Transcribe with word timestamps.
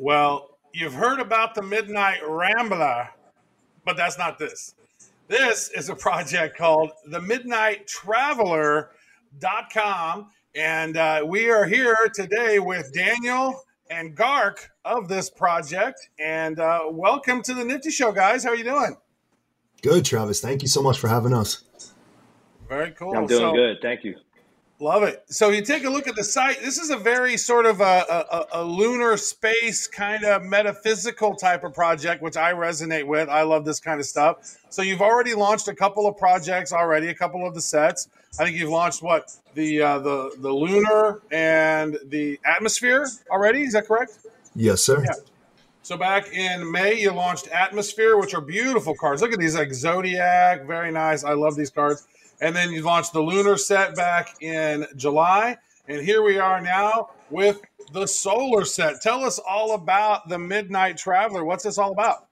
Well, 0.00 0.56
you've 0.72 0.94
heard 0.94 1.18
about 1.18 1.56
the 1.56 1.62
Midnight 1.62 2.20
Rambler, 2.24 3.08
but 3.84 3.96
that's 3.96 4.16
not 4.16 4.38
this. 4.38 4.76
This 5.26 5.70
is 5.70 5.88
a 5.88 5.96
project 5.96 6.56
called 6.56 6.92
the 7.06 7.20
Midnight 7.20 7.88
Traveler.com. 7.88 8.90
And 10.54 10.96
uh, 10.96 11.24
we 11.26 11.50
are 11.50 11.64
here 11.64 11.96
today 12.14 12.60
with 12.60 12.92
Daniel 12.94 13.64
and 13.90 14.14
Gark 14.14 14.70
of 14.84 15.08
this 15.08 15.28
project. 15.30 16.10
And 16.20 16.60
uh, 16.60 16.82
welcome 16.92 17.42
to 17.42 17.52
the 17.52 17.64
Nifty 17.64 17.90
Show, 17.90 18.12
guys. 18.12 18.44
How 18.44 18.50
are 18.50 18.56
you 18.56 18.62
doing? 18.62 18.96
Good, 19.82 20.04
Travis. 20.04 20.40
Thank 20.40 20.62
you 20.62 20.68
so 20.68 20.80
much 20.80 21.00
for 21.00 21.08
having 21.08 21.32
us. 21.32 21.64
Very 22.68 22.92
cool. 22.92 23.16
I'm 23.16 23.26
doing 23.26 23.40
so, 23.40 23.52
good. 23.52 23.78
Thank 23.82 24.04
you. 24.04 24.14
Love 24.80 25.02
it. 25.02 25.24
So 25.28 25.50
you 25.50 25.60
take 25.62 25.84
a 25.84 25.90
look 25.90 26.06
at 26.06 26.14
the 26.14 26.22
site. 26.22 26.60
This 26.60 26.78
is 26.78 26.90
a 26.90 26.96
very 26.96 27.36
sort 27.36 27.66
of 27.66 27.80
a, 27.80 28.04
a, 28.08 28.60
a, 28.60 28.64
lunar 28.64 29.16
space 29.16 29.88
kind 29.88 30.22
of 30.22 30.44
metaphysical 30.44 31.34
type 31.34 31.64
of 31.64 31.74
project, 31.74 32.22
which 32.22 32.36
I 32.36 32.52
resonate 32.52 33.04
with. 33.04 33.28
I 33.28 33.42
love 33.42 33.64
this 33.64 33.80
kind 33.80 33.98
of 33.98 34.06
stuff. 34.06 34.56
So 34.70 34.82
you've 34.82 35.02
already 35.02 35.34
launched 35.34 35.66
a 35.66 35.74
couple 35.74 36.06
of 36.06 36.16
projects 36.16 36.72
already, 36.72 37.08
a 37.08 37.14
couple 37.14 37.44
of 37.44 37.54
the 37.54 37.60
sets. 37.60 38.08
I 38.38 38.44
think 38.44 38.56
you've 38.56 38.70
launched 38.70 39.02
what 39.02 39.32
the 39.54 39.82
uh, 39.82 39.98
the 39.98 40.36
the 40.38 40.52
lunar 40.52 41.22
and 41.32 41.98
the 42.06 42.38
atmosphere 42.44 43.04
already. 43.32 43.62
Is 43.62 43.72
that 43.72 43.88
correct? 43.88 44.18
Yes, 44.54 44.80
sir. 44.80 45.02
Yeah. 45.02 45.14
So 45.82 45.96
back 45.96 46.30
in 46.34 46.70
May, 46.70 47.00
you 47.00 47.12
launched 47.12 47.48
Atmosphere, 47.48 48.18
which 48.18 48.34
are 48.34 48.42
beautiful 48.42 48.94
cards. 48.94 49.22
Look 49.22 49.32
at 49.32 49.38
these, 49.38 49.56
like 49.56 49.72
Zodiac, 49.72 50.66
very 50.66 50.92
nice. 50.92 51.24
I 51.24 51.32
love 51.32 51.56
these 51.56 51.70
cards. 51.70 52.06
And 52.40 52.54
then 52.54 52.70
you 52.70 52.82
launched 52.82 53.12
the 53.12 53.20
Lunar 53.20 53.56
set 53.56 53.96
back 53.96 54.40
in 54.42 54.86
July. 54.96 55.56
And 55.88 56.04
here 56.04 56.22
we 56.22 56.38
are 56.38 56.60
now 56.60 57.10
with 57.30 57.60
the 57.92 58.06
Solar 58.06 58.64
set. 58.64 59.00
Tell 59.00 59.24
us 59.24 59.38
all 59.38 59.74
about 59.74 60.28
the 60.28 60.38
Midnight 60.38 60.96
Traveler. 60.96 61.44
What's 61.44 61.64
this 61.64 61.78
all 61.78 61.92
about? 61.92 62.26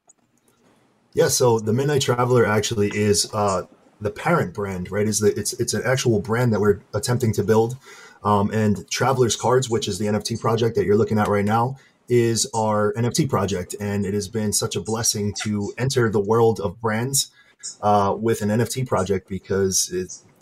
Yeah, 1.14 1.28
so 1.28 1.58
the 1.58 1.72
Midnight 1.72 2.03
Traveler 2.03 2.44
actually 2.44 2.89
is 2.89 3.33
uh, 3.33 3.62
the 4.00 4.11
parent 4.11 4.53
brand, 4.53 4.91
right? 4.91 5.08
Is 5.08 5.20
the 5.20 5.28
it's 5.39 5.55
it's 5.55 5.72
an 5.72 5.83
actual 5.84 6.20
brand 6.20 6.53
that 6.53 6.61
we're 6.61 6.81
attempting 6.92 7.33
to 7.33 7.42
build. 7.42 7.77
Um, 8.22 8.50
and 8.50 8.88
Travelers 8.91 9.36
Cards, 9.36 9.70
which 9.70 9.88
is 9.88 9.98
the 9.98 10.06
NFT 10.06 10.41
project 10.41 10.77
that 10.77 10.84
you're 10.84 10.97
looking 10.97 11.19
at 11.19 11.28
right 11.28 11.44
now, 11.44 11.78
is 12.09 12.48
our 12.55 12.92
NFT 12.94 13.28
project, 13.28 13.75
and 13.81 14.05
it 14.05 14.14
has 14.14 14.28
been 14.28 14.53
such 14.53 14.77
a 14.77 14.81
blessing 14.81 15.33
to 15.42 15.72
enter 15.78 16.11
the 16.11 16.20
world 16.20 16.61
of 16.61 16.81
brands 16.81 17.31
uh, 17.83 18.15
with 18.19 18.43
an 18.43 18.49
NFT 18.49 18.87
project 18.87 19.29
because 19.29 19.91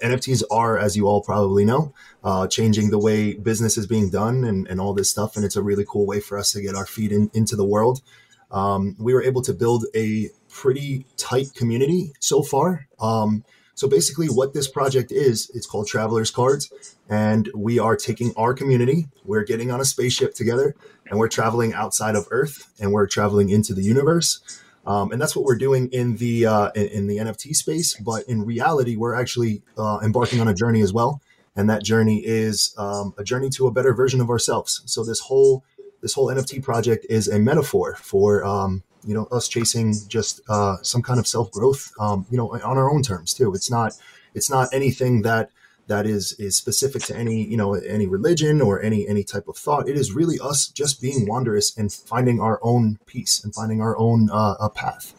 NFTs 0.02 0.42
are, 0.50 0.78
as 0.78 0.96
you 0.96 1.06
all 1.06 1.22
probably 1.22 1.64
know, 1.64 1.92
uh, 2.22 2.46
changing 2.46 2.90
the 2.90 2.98
way 2.98 3.34
business 3.34 3.78
is 3.78 3.86
being 3.86 4.10
done 4.10 4.44
and, 4.44 4.66
and 4.68 4.80
all 4.80 4.94
this 4.94 5.10
stuff. 5.10 5.36
And 5.36 5.44
it's 5.44 5.56
a 5.56 5.62
really 5.62 5.84
cool 5.88 6.06
way 6.06 6.20
for 6.20 6.38
us 6.38 6.52
to 6.52 6.60
get 6.60 6.74
our 6.74 6.86
feet 6.86 7.12
in, 7.12 7.30
into 7.34 7.56
the 7.56 7.64
world. 7.64 8.02
Um, 8.50 8.96
we 8.98 9.14
were 9.14 9.22
able 9.22 9.42
to 9.42 9.52
build 9.52 9.86
a 9.94 10.30
pretty 10.48 11.06
tight 11.16 11.54
community 11.54 12.12
so 12.20 12.42
far. 12.42 12.86
Um, 13.00 13.44
so 13.74 13.88
basically, 13.88 14.28
what 14.28 14.54
this 14.54 14.68
project 14.68 15.10
is, 15.10 15.50
it's 15.52 15.66
called 15.66 15.88
Travelers 15.88 16.30
Cards, 16.30 16.72
and 17.08 17.50
we 17.56 17.80
are 17.80 17.96
taking 17.96 18.32
our 18.36 18.54
community, 18.54 19.08
we're 19.24 19.42
getting 19.42 19.72
on 19.72 19.80
a 19.80 19.84
spaceship 19.84 20.34
together, 20.34 20.76
and 21.10 21.18
we're 21.18 21.28
traveling 21.28 21.74
outside 21.74 22.14
of 22.14 22.28
Earth, 22.30 22.70
and 22.80 22.92
we're 22.92 23.08
traveling 23.08 23.50
into 23.50 23.74
the 23.74 23.82
universe. 23.82 24.62
Um, 24.86 25.12
and 25.12 25.20
that's 25.20 25.34
what 25.34 25.44
we're 25.44 25.56
doing 25.56 25.88
in 25.92 26.16
the 26.16 26.46
uh, 26.46 26.70
in, 26.74 26.86
in, 26.88 27.06
the 27.06 27.16
NFT 27.18 27.54
space. 27.54 27.94
But 27.94 28.28
in 28.28 28.44
reality, 28.44 28.96
we're 28.96 29.14
actually 29.14 29.62
uh, 29.78 30.00
embarking 30.02 30.40
on 30.40 30.48
a 30.48 30.54
journey 30.54 30.82
as 30.82 30.92
well, 30.92 31.22
and 31.56 31.70
that 31.70 31.82
journey 31.82 32.22
is 32.24 32.74
um, 32.76 33.14
a 33.16 33.24
journey 33.24 33.48
to 33.50 33.66
a 33.66 33.70
better 33.70 33.94
version 33.94 34.20
of 34.20 34.28
ourselves. 34.28 34.82
So 34.84 35.04
this 35.04 35.20
whole 35.20 35.64
this 36.02 36.12
whole 36.12 36.26
NFT 36.26 36.62
project 36.62 37.06
is 37.08 37.28
a 37.28 37.38
metaphor 37.38 37.96
for 37.96 38.44
um, 38.44 38.82
you 39.06 39.14
know 39.14 39.24
us 39.32 39.48
chasing 39.48 39.94
just 40.06 40.42
uh, 40.48 40.76
some 40.82 41.02
kind 41.02 41.18
of 41.18 41.26
self 41.26 41.50
growth, 41.50 41.90
um, 41.98 42.26
you 42.30 42.36
know, 42.36 42.52
on 42.52 42.76
our 42.78 42.90
own 42.90 43.02
terms 43.02 43.32
too. 43.32 43.54
It's 43.54 43.70
not 43.70 43.94
it's 44.34 44.50
not 44.50 44.68
anything 44.72 45.22
that 45.22 45.50
that 45.86 46.06
is 46.06 46.32
is 46.38 46.56
specific 46.56 47.02
to 47.04 47.16
any 47.16 47.44
you 47.44 47.56
know 47.56 47.74
any 47.74 48.06
religion 48.06 48.60
or 48.60 48.82
any 48.82 49.06
any 49.06 49.24
type 49.24 49.48
of 49.48 49.56
thought. 49.56 49.88
It 49.88 49.96
is 49.96 50.12
really 50.12 50.38
us 50.40 50.68
just 50.68 51.00
being 51.00 51.26
wondrous 51.26 51.76
and 51.76 51.92
finding 51.92 52.40
our 52.40 52.58
own 52.62 52.98
peace 53.06 53.42
and 53.42 53.54
finding 53.54 53.80
our 53.80 53.96
own 53.96 54.30
uh, 54.32 54.68
path. 54.70 55.14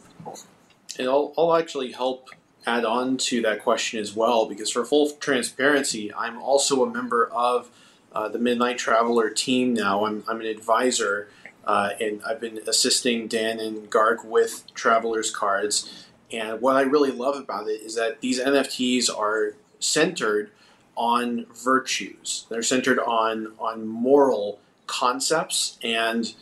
And 0.97 1.09
I'll, 1.09 1.33
I'll 1.37 1.55
actually 1.55 1.91
help 1.91 2.29
add 2.65 2.85
on 2.85 3.17
to 3.17 3.41
that 3.43 3.61
question 3.61 3.99
as 3.99 4.15
well 4.15 4.47
because 4.47 4.71
for 4.71 4.83
full 4.83 5.11
transparency 5.11 6.11
i'm 6.15 6.41
also 6.41 6.83
a 6.83 6.89
member 6.89 7.27
of 7.27 7.69
uh, 8.15 8.29
the 8.29 8.39
midnight 8.39 8.77
traveler 8.77 9.29
team 9.29 9.73
now. 9.73 10.05
I'm, 10.05 10.23
I'm 10.27 10.39
an 10.39 10.47
advisor 10.47 11.27
uh, 11.65 11.89
and 11.99 12.21
i've 12.25 12.39
been 12.39 12.59
assisting 12.67 13.27
dan 13.27 13.59
and 13.59 13.89
garg 13.89 14.23
with 14.23 14.63
travelers 14.73 15.31
cards. 15.31 16.07
And 16.31 16.61
what 16.61 16.75
i 16.75 16.81
really 16.81 17.11
love 17.11 17.35
about 17.35 17.67
it 17.67 17.81
is 17.81 17.95
that 17.95 18.21
these 18.21 18.39
nfts 18.39 19.15
are 19.15 19.55
centered 19.79 20.51
on 20.95 21.45
virtues. 21.53 22.45
They're 22.49 22.63
centered 22.63 22.99
on 22.99 23.53
on 23.59 23.87
moral 23.87 24.59
concepts 24.87 25.77
and 25.83 26.33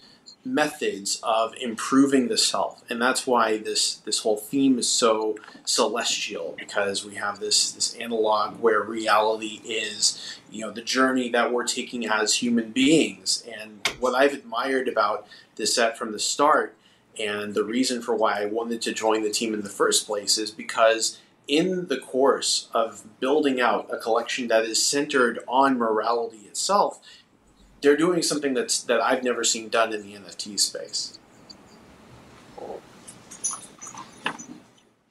methods 0.46 1.22
of 1.24 1.56
improving 1.56 2.28
the 2.28 2.38
self 2.38 2.84
and 2.90 3.02
that's 3.02 3.26
why 3.26 3.58
this 3.58 3.96
this 3.98 4.20
whole 4.20 4.36
theme 4.36 4.78
is 4.78 4.90
so 4.90 5.38
celestial 5.64 6.54
because 6.60 7.06
we 7.06 7.16
have 7.16 7.40
this 7.40 7.72
this 7.72 7.96
analog 7.96 8.60
where 8.60 8.82
reality 8.82 9.62
is 9.64 10.38
you 10.52 10.60
know 10.60 10.70
the 10.70 10.82
journey 10.82 11.30
that 11.30 11.54
we're 11.54 11.66
taking 11.66 12.06
as 12.06 12.36
human 12.36 12.72
beings 12.72 13.46
and 13.58 13.88
what 14.02 14.14
i've 14.14 14.34
admired 14.34 14.90
about 14.90 15.26
this 15.56 15.74
set 15.74 15.98
from 15.98 16.12
the 16.12 16.20
start 16.20 16.76
and 17.18 17.54
the 17.54 17.64
reason 17.64 18.02
for 18.02 18.14
why 18.14 18.42
i 18.42 18.46
wanted 18.46 18.82
to 18.82 18.92
join 18.92 19.24
the 19.24 19.32
team 19.32 19.54
in 19.54 19.62
the 19.62 19.70
first 19.70 20.06
place 20.06 20.38
is 20.38 20.52
because 20.52 21.20
in 21.48 21.88
the 21.88 21.98
course 21.98 22.70
of 22.74 23.04
building 23.20 23.60
out 23.60 23.90
a 23.92 23.98
collection 23.98 24.48
that 24.48 24.64
is 24.64 24.84
centered 24.84 25.40
on 25.48 25.78
morality 25.78 26.40
itself, 26.40 27.00
they're 27.82 27.98
doing 27.98 28.22
something 28.22 28.54
that's 28.54 28.82
that 28.84 29.02
I've 29.02 29.24
never 29.24 29.44
seen 29.44 29.70
done 29.70 29.94
in 29.94 30.04
the 30.04 30.14
NFT 30.14 30.60
space. 30.60 31.20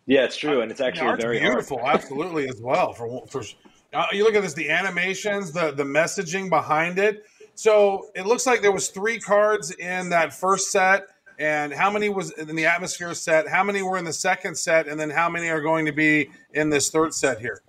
Yeah, 0.07 0.25
it's 0.25 0.37
true, 0.37 0.63
and 0.63 0.71
it's 0.71 0.81
actually 0.81 1.17
very 1.17 1.39
beautiful, 1.39 1.79
hard. 1.79 1.95
absolutely 1.95 2.49
as 2.49 2.61
well. 2.61 2.93
For 2.93 3.25
for 3.29 3.43
uh, 3.93 4.07
you 4.13 4.25
look 4.25 4.35
at 4.35 4.43
this, 4.43 4.55
the 4.55 4.71
animations, 4.71 5.53
the 5.53 5.73
the 5.73 5.85
messaging 5.85 6.49
behind 6.49 6.99
it. 6.99 7.25
So 7.55 8.09
it 8.15 8.27
looks 8.27 8.47
like 8.47 8.63
there 8.63 8.73
was 8.73 8.89
three 8.89 9.21
cards 9.21 9.71
in 9.73 10.09
that 10.09 10.33
first 10.33 10.73
set 10.73 11.05
and 11.43 11.73
how 11.73 11.91
many 11.91 12.09
was 12.09 12.31
in 12.31 12.55
the 12.55 12.67
atmosphere 12.67 13.13
set? 13.15 13.49
How 13.49 13.65
many 13.65 13.83
were 13.83 13.99
in 13.99 14.05
the 14.05 14.13
second 14.13 14.57
set? 14.57 14.87
And 14.87 14.99
then 14.99 15.11
how 15.11 15.29
many 15.29 15.49
are 15.49 15.61
going 15.61 15.87
to 15.87 15.93
be 15.93 16.31
in 16.55 16.71
this 16.71 16.89
third 16.89 17.13
set 17.13 17.41
here? 17.41 17.63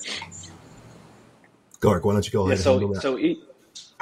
Gark, 1.79 2.05
why 2.05 2.13
don't 2.13 2.23
you 2.23 2.31
go 2.31 2.45
ahead 2.45 2.59
yeah, 2.59 2.63
so, 2.63 2.93
so 2.93 3.17
each, 3.17 3.39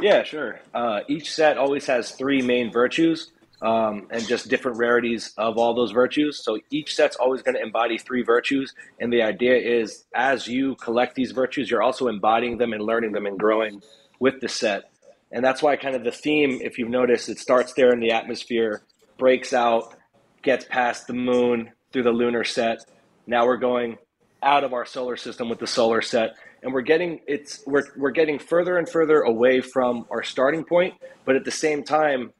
yeah 0.02 0.24
sure. 0.24 0.60
Uh, 0.74 1.00
each 1.08 1.34
set 1.34 1.58
always 1.58 1.86
has 1.86 2.12
three 2.12 2.42
main 2.42 2.70
virtues 2.70 3.32
um, 3.62 4.08
and 4.12 4.28
just 4.28 4.50
different 4.50 4.78
rarities 4.78 5.34
of 5.38 5.58
all 5.58 5.74
those 5.74 5.92
virtues. 5.92 6.44
So 6.44 6.60
each 6.70 6.94
set's 6.94 7.16
always 7.16 7.42
going 7.42 7.56
to 7.56 7.62
embody 7.62 7.98
three 7.98 8.24
virtues. 8.24 8.74
And 9.00 9.12
the 9.12 9.22
idea 9.22 9.56
is 9.56 10.04
as 10.14 10.48
you 10.50 10.76
collect 10.76 11.16
these 11.16 11.32
virtues 11.32 11.72
you're 11.72 11.82
also 11.82 12.10
embodying 12.10 12.58
them 12.58 12.74
and 12.74 12.84
learning 12.84 13.14
them 13.14 13.26
and 13.26 13.40
growing 13.40 13.82
with 14.20 14.42
the 14.42 14.50
set. 14.50 14.92
And 15.32 15.46
that's 15.46 15.64
why 15.64 15.78
kind 15.78 15.96
of 15.96 16.04
the 16.04 16.12
theme 16.12 16.60
if 16.62 16.78
you've 16.78 16.90
noticed 16.90 17.30
it 17.30 17.40
starts 17.40 17.72
there 17.74 17.94
in 17.94 18.02
the 18.02 18.12
atmosphere 18.12 18.84
breaks 19.22 19.54
out, 19.54 19.94
gets 20.42 20.66
past 20.66 21.06
the 21.06 21.14
moon 21.14 21.72
through 21.94 22.02
the 22.02 22.12
lunar 22.12 22.44
set. 22.44 22.80
Now 23.28 23.46
we're 23.46 23.58
going 23.58 24.00
out 24.42 24.64
of 24.64 24.74
our 24.74 24.84
solar 24.84 25.16
system 25.16 25.48
with 25.48 25.60
the 25.60 25.68
solar 25.68 26.02
set 26.02 26.32
and 26.64 26.74
we're 26.74 26.82
getting 26.82 27.20
it's 27.28 27.64
we're 27.68 27.84
we're 27.96 28.10
getting 28.10 28.40
further 28.40 28.80
and 28.80 28.90
further 28.90 29.22
away 29.22 29.62
from 29.62 30.08
our 30.10 30.24
starting 30.24 30.64
point, 30.64 30.96
but 31.24 31.36
at 31.36 31.46
the 31.46 31.52
same 31.52 31.84
time 31.84 32.34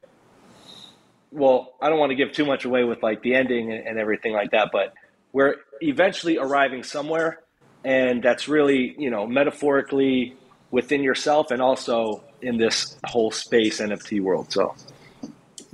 well, 1.30 1.72
I 1.80 1.88
don't 1.88 2.00
want 2.00 2.10
to 2.10 2.16
give 2.16 2.32
too 2.32 2.44
much 2.44 2.64
away 2.64 2.82
with 2.82 3.00
like 3.00 3.22
the 3.22 3.36
ending 3.36 3.72
and, 3.72 3.86
and 3.86 3.98
everything 3.98 4.32
like 4.32 4.50
that, 4.50 4.70
but 4.72 4.92
we're 5.32 5.54
eventually 5.80 6.36
arriving 6.36 6.82
somewhere 6.82 7.42
and 7.84 8.20
that's 8.20 8.48
really, 8.48 8.96
you 8.98 9.08
know, 9.08 9.24
metaphorically 9.24 10.34
within 10.72 11.04
yourself 11.04 11.52
and 11.52 11.62
also 11.62 12.24
in 12.42 12.56
this 12.56 12.96
whole 13.06 13.30
space 13.30 13.80
NFT 13.80 14.20
world. 14.20 14.50
So 14.50 14.74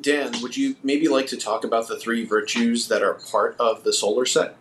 Dan, 0.01 0.33
would 0.43 0.57
you 0.57 0.77
maybe 0.83 1.09
like 1.09 1.27
to 1.29 1.37
talk 1.37 1.65
about 1.65 1.89
the 1.89 1.99
three 1.99 2.25
virtues 2.25 2.89
that 2.89 3.03
are 3.03 3.15
part 3.15 3.57
of 3.59 3.85
the 3.85 3.93
solar 3.93 4.25
set? 4.25 4.57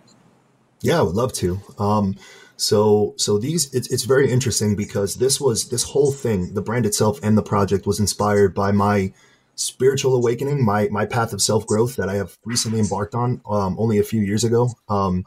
Yeah, 0.82 1.00
I 1.00 1.04
would 1.04 1.16
love 1.16 1.34
to. 1.34 1.60
Um, 1.78 2.16
so, 2.56 3.14
so 3.18 3.38
these 3.38 3.72
it's 3.74 3.88
it's 3.92 4.04
very 4.04 4.32
interesting 4.32 4.76
because 4.76 5.16
this 5.16 5.40
was 5.40 5.70
this 5.70 5.84
whole 5.84 6.12
thing, 6.12 6.56
the 6.56 6.62
brand 6.62 6.86
itself 6.86 7.20
and 7.22 7.38
the 7.38 7.44
project 7.44 7.86
was 7.86 8.00
inspired 8.00 8.56
by 8.56 8.72
my 8.72 9.14
spiritual 9.56 10.16
awakening, 10.16 10.64
my 10.66 10.88
my 10.90 11.06
path 11.06 11.34
of 11.34 11.42
self 11.42 11.68
growth 11.68 11.96
that 11.98 12.10
I 12.10 12.16
have 12.16 12.38
recently 12.46 12.80
embarked 12.80 13.14
on 13.14 13.42
um, 13.48 13.76
only 13.80 14.00
a 14.00 14.04
few 14.04 14.22
years 14.22 14.44
ago. 14.44 14.70
Um, 14.90 15.26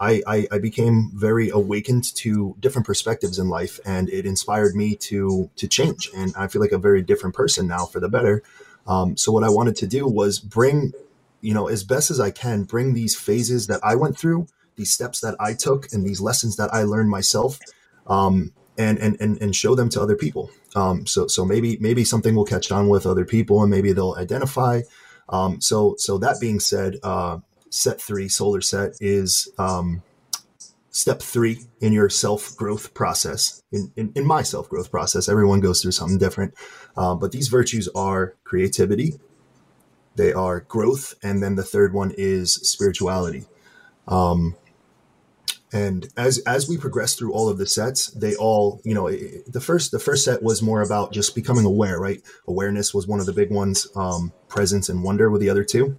I, 0.00 0.20
I, 0.26 0.46
I, 0.50 0.58
became 0.58 1.12
very 1.14 1.50
awakened 1.50 2.12
to 2.16 2.56
different 2.58 2.86
perspectives 2.86 3.38
in 3.38 3.48
life, 3.48 3.78
and 3.84 4.08
it 4.08 4.26
inspired 4.26 4.74
me 4.74 4.96
to 4.96 5.50
to 5.56 5.68
change. 5.68 6.10
And 6.16 6.34
I 6.36 6.48
feel 6.48 6.60
like 6.60 6.72
a 6.72 6.78
very 6.78 7.02
different 7.02 7.36
person 7.36 7.68
now 7.68 7.86
for 7.86 8.00
the 8.00 8.08
better. 8.08 8.42
Um, 8.86 9.16
so 9.16 9.32
what 9.32 9.44
I 9.44 9.48
wanted 9.48 9.76
to 9.76 9.86
do 9.86 10.06
was 10.06 10.38
bring, 10.38 10.92
you 11.40 11.54
know, 11.54 11.68
as 11.68 11.84
best 11.84 12.10
as 12.10 12.20
I 12.20 12.30
can, 12.30 12.64
bring 12.64 12.94
these 12.94 13.14
phases 13.14 13.66
that 13.68 13.80
I 13.82 13.94
went 13.94 14.18
through, 14.18 14.46
these 14.76 14.92
steps 14.92 15.20
that 15.20 15.36
I 15.38 15.54
took, 15.54 15.92
and 15.92 16.04
these 16.04 16.20
lessons 16.20 16.56
that 16.56 16.72
I 16.72 16.82
learned 16.82 17.10
myself, 17.10 17.58
um, 18.06 18.52
and, 18.78 18.98
and 18.98 19.20
and 19.20 19.40
and 19.40 19.54
show 19.54 19.74
them 19.74 19.88
to 19.90 20.00
other 20.00 20.16
people. 20.16 20.50
Um, 20.74 21.06
so 21.06 21.26
so 21.26 21.44
maybe 21.44 21.76
maybe 21.80 22.04
something 22.04 22.34
will 22.34 22.44
catch 22.44 22.72
on 22.72 22.88
with 22.88 23.06
other 23.06 23.24
people, 23.24 23.62
and 23.62 23.70
maybe 23.70 23.92
they'll 23.92 24.16
identify. 24.18 24.82
Um, 25.28 25.60
so 25.60 25.94
so 25.98 26.18
that 26.18 26.40
being 26.40 26.60
said, 26.60 26.96
uh, 27.02 27.38
set 27.70 28.00
three 28.00 28.28
solar 28.28 28.60
set 28.60 28.92
is 29.00 29.50
um, 29.58 30.02
step 30.92 31.20
three 31.20 31.62
in 31.80 31.92
your 31.92 32.08
self 32.08 32.54
growth 32.56 32.94
process. 32.94 33.62
In, 33.72 33.90
in, 33.96 34.12
in 34.14 34.24
my 34.24 34.42
self 34.42 34.68
growth 34.68 34.90
process, 34.90 35.28
everyone 35.28 35.60
goes 35.60 35.82
through 35.82 35.92
something 35.92 36.18
different. 36.18 36.54
Um, 36.96 37.18
but 37.18 37.32
these 37.32 37.48
virtues 37.48 37.88
are 37.96 38.36
creativity, 38.44 39.14
they 40.14 40.32
are 40.32 40.60
growth, 40.60 41.14
and 41.22 41.42
then 41.42 41.56
the 41.56 41.64
third 41.64 41.92
one 41.92 42.12
is 42.16 42.52
spirituality. 42.54 43.46
Um, 44.06 44.56
and 45.72 46.08
as 46.16 46.38
as 46.40 46.68
we 46.68 46.76
progress 46.76 47.14
through 47.14 47.32
all 47.32 47.48
of 47.48 47.56
the 47.56 47.66
sets 47.66 48.08
they 48.08 48.34
all 48.36 48.80
you 48.84 48.92
know 48.92 49.10
the 49.10 49.60
first 49.60 49.90
the 49.90 49.98
first 49.98 50.24
set 50.24 50.42
was 50.42 50.60
more 50.60 50.82
about 50.82 51.12
just 51.12 51.34
becoming 51.34 51.64
aware 51.64 51.98
right 51.98 52.20
awareness 52.46 52.92
was 52.92 53.06
one 53.06 53.20
of 53.20 53.26
the 53.26 53.32
big 53.32 53.50
ones 53.50 53.88
um, 53.96 54.32
presence 54.48 54.90
and 54.90 55.02
wonder 55.02 55.30
were 55.30 55.38
the 55.38 55.48
other 55.48 55.64
two 55.64 55.98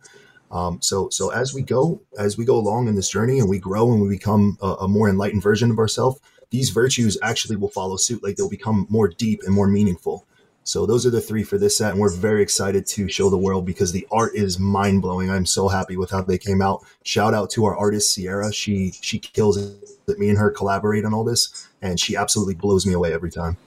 um, 0.54 0.80
so, 0.82 1.10
so 1.10 1.30
as 1.32 1.52
we 1.52 1.64
go, 1.64 2.00
as 2.18 2.38
we 2.38 2.46
go 2.46 2.56
along 2.56 2.88
in 2.88 2.96
this 2.96 3.10
journey 3.10 3.40
and 3.40 3.50
we 3.50 3.58
grow 3.58 3.92
and 3.92 4.02
we 4.02 4.08
become 4.08 4.58
a, 4.62 4.68
a 4.82 4.88
more 4.88 5.10
enlightened 5.10 5.42
version 5.42 5.72
of 5.72 5.80
ourselves, 5.80 6.22
these 6.52 6.70
virtues 6.70 7.18
actually 7.24 7.56
will 7.56 7.70
follow 7.70 7.98
suit. 7.98 8.24
Like 8.24 8.36
they'll 8.36 8.50
become 8.50 8.86
more 8.88 9.08
deep 9.08 9.42
and 9.44 9.54
more 9.54 9.68
meaningful. 9.68 10.28
So 10.64 10.86
those 10.86 11.06
are 11.06 11.10
the 11.10 11.20
three 11.20 11.44
for 11.44 11.58
this 11.58 11.78
set, 11.78 11.92
and 11.92 12.00
we're 12.00 12.16
very 12.16 12.42
excited 12.42 12.86
to 12.86 13.10
show 13.10 13.30
the 13.30 13.38
world 13.38 13.66
because 13.66 13.92
the 13.92 14.08
art 14.12 14.34
is 14.36 14.60
mind 14.60 15.02
blowing. 15.02 15.30
I'm 15.30 15.46
so 15.46 15.68
happy 15.68 15.98
with 15.98 16.12
how 16.12 16.22
they 16.22 16.38
came 16.38 16.62
out. 16.62 16.86
Shout 17.04 17.34
out 17.34 17.50
to 17.52 17.66
our 17.66 17.76
artist 17.76 18.14
Sierra. 18.14 18.54
She 18.54 18.94
she 19.02 19.20
kills 19.20 19.58
it. 19.58 20.20
Me 20.20 20.30
and 20.30 20.38
her 20.38 20.52
collaborate 20.52 21.04
on 21.04 21.14
all 21.14 21.24
this, 21.24 21.68
and 21.82 22.00
she 22.00 22.16
absolutely 22.16 22.56
blows 22.56 22.86
me 22.86 22.94
away 22.94 23.12
every 23.12 23.32
time. 23.32 23.58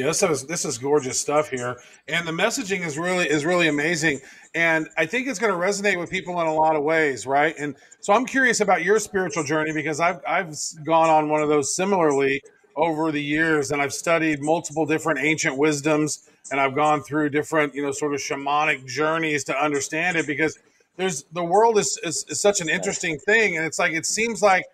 Yeah, 0.00 0.06
this 0.06 0.22
is 0.22 0.46
this 0.46 0.64
is 0.64 0.78
gorgeous 0.78 1.20
stuff 1.20 1.50
here, 1.50 1.76
and 2.08 2.26
the 2.26 2.32
messaging 2.32 2.86
is 2.86 2.98
really 2.98 3.28
is 3.28 3.44
really 3.44 3.68
amazing 3.68 4.20
and 4.54 4.88
I 4.96 5.06
think 5.06 5.28
it's 5.28 5.38
going 5.38 5.52
to 5.52 5.58
resonate 5.58 5.98
with 5.98 6.10
people 6.10 6.40
in 6.40 6.46
a 6.46 6.54
lot 6.54 6.74
of 6.74 6.82
ways, 6.82 7.26
right? 7.26 7.54
And 7.58 7.76
so 8.00 8.12
I'm 8.12 8.26
curious 8.26 8.60
about 8.60 8.82
your 8.82 8.98
spiritual 8.98 9.44
journey 9.44 9.72
because 9.72 10.00
I've 10.00 10.20
I've 10.26 10.54
gone 10.84 11.08
on 11.08 11.28
one 11.28 11.42
of 11.42 11.48
those 11.48 11.74
similarly 11.74 12.42
over 12.76 13.12
the 13.12 13.22
years, 13.22 13.70
and 13.70 13.80
I've 13.80 13.92
studied 13.92 14.42
multiple 14.42 14.86
different 14.86 15.20
ancient 15.20 15.56
wisdoms, 15.56 16.28
and 16.50 16.60
I've 16.60 16.74
gone 16.74 17.02
through 17.02 17.30
different 17.30 17.74
you 17.74 17.82
know 17.82 17.92
sort 17.92 18.14
of 18.14 18.20
shamanic 18.20 18.86
journeys 18.86 19.44
to 19.44 19.56
understand 19.56 20.16
it 20.16 20.26
because 20.26 20.58
there's 20.96 21.24
the 21.32 21.44
world 21.44 21.78
is, 21.78 21.98
is, 22.02 22.24
is 22.28 22.40
such 22.40 22.60
an 22.60 22.68
interesting 22.68 23.18
thing, 23.18 23.56
and 23.56 23.64
it's 23.64 23.78
like 23.78 23.92
it 23.92 24.06
seems 24.06 24.42
like 24.42 24.64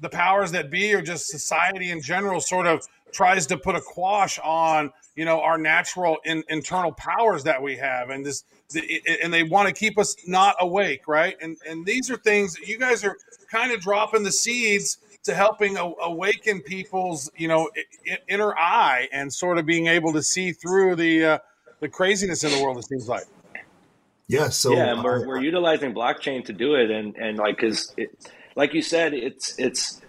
the 0.00 0.08
powers 0.08 0.52
that 0.52 0.70
be 0.70 0.94
or 0.94 1.02
just 1.02 1.26
society 1.26 1.90
in 1.90 2.00
general 2.00 2.40
sort 2.40 2.66
of 2.66 2.86
tries 3.12 3.46
to 3.46 3.56
put 3.56 3.74
a 3.74 3.80
quash 3.80 4.38
on 4.42 4.90
you 5.14 5.24
know 5.24 5.40
our 5.40 5.58
natural 5.58 6.18
in, 6.24 6.44
internal 6.48 6.92
powers 6.92 7.44
that 7.44 7.62
we 7.62 7.76
have 7.76 8.10
and 8.10 8.24
this 8.24 8.44
and 9.22 9.32
they 9.32 9.42
want 9.42 9.68
to 9.68 9.74
keep 9.74 9.98
us 9.98 10.16
not 10.26 10.56
awake 10.60 11.06
right? 11.06 11.36
And 11.40 11.56
and 11.68 11.86
these 11.86 12.10
are 12.10 12.16
things 12.16 12.54
that 12.54 12.66
you 12.66 12.78
guys 12.78 13.04
are 13.04 13.16
kind 13.50 13.72
of 13.72 13.80
dropping 13.80 14.22
the 14.22 14.32
seeds 14.32 14.98
to 15.24 15.34
helping 15.34 15.76
awaken 15.76 16.60
people's 16.60 17.30
you 17.36 17.48
know 17.48 17.70
inner 18.28 18.56
eye 18.56 19.08
and 19.12 19.32
sort 19.32 19.58
of 19.58 19.66
being 19.66 19.86
able 19.86 20.12
to 20.12 20.22
see 20.22 20.52
through 20.52 20.96
the 20.96 21.24
uh, 21.24 21.38
the 21.80 21.88
craziness 21.88 22.44
in 22.44 22.50
the 22.50 22.62
world 22.62 22.78
it 22.78 22.84
seems 22.86 23.08
like. 23.08 23.24
Yeah 24.28 24.48
so 24.48 24.72
yeah 24.72 24.92
and 24.92 25.04
we're, 25.04 25.26
we're 25.26 25.40
utilizing 25.40 25.94
blockchain 25.94 26.44
to 26.46 26.52
do 26.52 26.74
it 26.74 26.90
and 26.90 27.16
and 27.16 27.38
like 27.38 27.56
because 27.56 27.94
like 28.56 28.74
you 28.74 28.82
said 28.82 29.14
it's 29.14 29.56
it's 29.58 30.00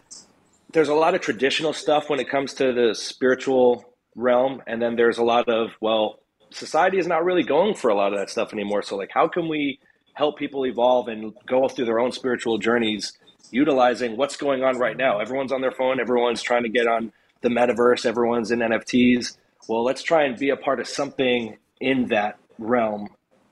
there's 0.77 0.89
a 0.89 0.93
lot 0.93 1.15
of 1.15 1.21
traditional 1.21 1.73
stuff 1.73 2.07
when 2.07 2.19
it 2.19 2.29
comes 2.29 2.53
to 2.53 2.71
the 2.71 2.93
spiritual 2.93 3.83
realm 4.13 4.61
and 4.67 4.79
then 4.79 4.95
there's 4.95 5.17
a 5.17 5.23
lot 5.23 5.49
of 5.49 5.71
well 5.81 6.19
society 6.51 6.99
is 6.99 7.07
not 7.07 7.25
really 7.25 7.41
going 7.41 7.73
for 7.73 7.89
a 7.89 7.95
lot 7.95 8.13
of 8.13 8.19
that 8.19 8.29
stuff 8.29 8.53
anymore. 8.53 8.83
So 8.83 8.95
like 8.95 9.09
how 9.11 9.27
can 9.27 9.47
we 9.47 9.79
help 10.13 10.37
people 10.37 10.67
evolve 10.67 11.07
and 11.07 11.33
go 11.47 11.67
through 11.67 11.85
their 11.85 11.99
own 11.99 12.11
spiritual 12.11 12.59
journeys 12.59 13.13
utilizing 13.49 14.17
what's 14.17 14.37
going 14.37 14.63
on 14.63 14.77
right 14.77 14.95
now? 14.95 15.17
Everyone's 15.17 15.51
on 15.51 15.61
their 15.61 15.71
phone. 15.71 15.99
Everyone's 15.99 16.43
trying 16.43 16.61
to 16.61 16.69
get 16.69 16.85
on 16.85 17.11
the 17.41 17.49
metaverse. 17.49 18.05
Everyone's 18.05 18.51
in 18.51 18.59
nfts 18.59 19.35
well 19.67 19.83
let's 19.83 20.03
try 20.03 20.25
and 20.25 20.37
be 20.37 20.51
a 20.51 20.57
part 20.57 20.79
of 20.79 20.87
something 20.87 21.57
in 21.81 22.09
that 22.09 22.37
realm 22.59 23.07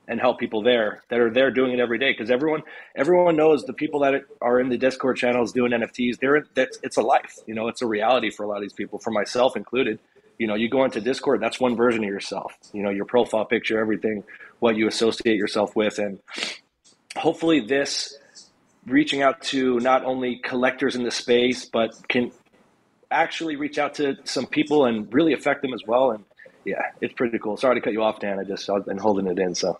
and 0.08 0.20
help 0.20 0.38
people 0.38 0.62
there 0.62 1.02
that 1.08 1.20
are 1.20 1.30
there 1.30 1.50
doing 1.50 1.72
it 1.72 1.80
every 1.80 1.98
day. 1.98 2.12
Because 2.12 2.30
everyone 2.30 2.62
everyone 2.94 3.36
knows 3.36 3.64
the 3.64 3.72
people 3.72 4.00
that 4.00 4.22
are 4.40 4.60
in 4.60 4.68
the 4.68 4.78
discord 4.78 5.16
channels 5.16 5.52
doing 5.52 5.72
nfts 5.72 6.18
they're 6.18 6.46
that's 6.54 6.78
it's 6.82 6.96
a 6.96 7.02
life 7.02 7.36
you 7.46 7.54
know 7.54 7.68
it's 7.68 7.82
a 7.82 7.86
reality 7.86 8.30
for 8.30 8.44
a 8.44 8.48
lot 8.48 8.56
of 8.56 8.62
these 8.62 8.72
people 8.72 8.98
for 8.98 9.10
myself 9.10 9.56
included. 9.56 9.98
You 10.38 10.46
know 10.46 10.54
you 10.54 10.68
go 10.68 10.84
into 10.84 11.00
discord 11.00 11.40
that's 11.40 11.58
one 11.58 11.76
version 11.76 12.04
of 12.04 12.08
yourself 12.08 12.52
you 12.72 12.82
know 12.82 12.90
your 12.90 13.06
profile 13.06 13.44
picture 13.44 13.80
everything 13.80 14.22
what 14.58 14.76
you 14.76 14.86
associate 14.88 15.36
yourself 15.36 15.76
with. 15.76 15.98
And 15.98 16.18
hopefully 17.16 17.60
this 17.60 18.16
reaching 18.86 19.22
out 19.22 19.42
to 19.42 19.80
not 19.80 20.04
only 20.04 20.36
collectors 20.36 20.94
in 20.94 21.02
the 21.02 21.10
space 21.10 21.64
but 21.64 21.96
can 22.08 22.30
actually 23.10 23.56
reach 23.56 23.78
out 23.78 23.94
to 23.94 24.16
some 24.24 24.46
people 24.46 24.84
and 24.84 25.12
really 25.12 25.32
affect 25.32 25.62
them 25.62 25.72
as 25.72 25.82
well. 25.86 26.10
And 26.10 26.24
yeah, 26.66 26.90
it's 27.00 27.14
pretty 27.14 27.38
cool. 27.38 27.56
Sorry 27.56 27.76
to 27.76 27.80
cut 27.80 27.92
you 27.92 28.02
off, 28.02 28.20
Dan. 28.20 28.38
I 28.38 28.44
just 28.44 28.68
I've 28.68 28.84
been 28.84 28.98
holding 28.98 29.26
it 29.26 29.38
in. 29.38 29.54
So. 29.54 29.78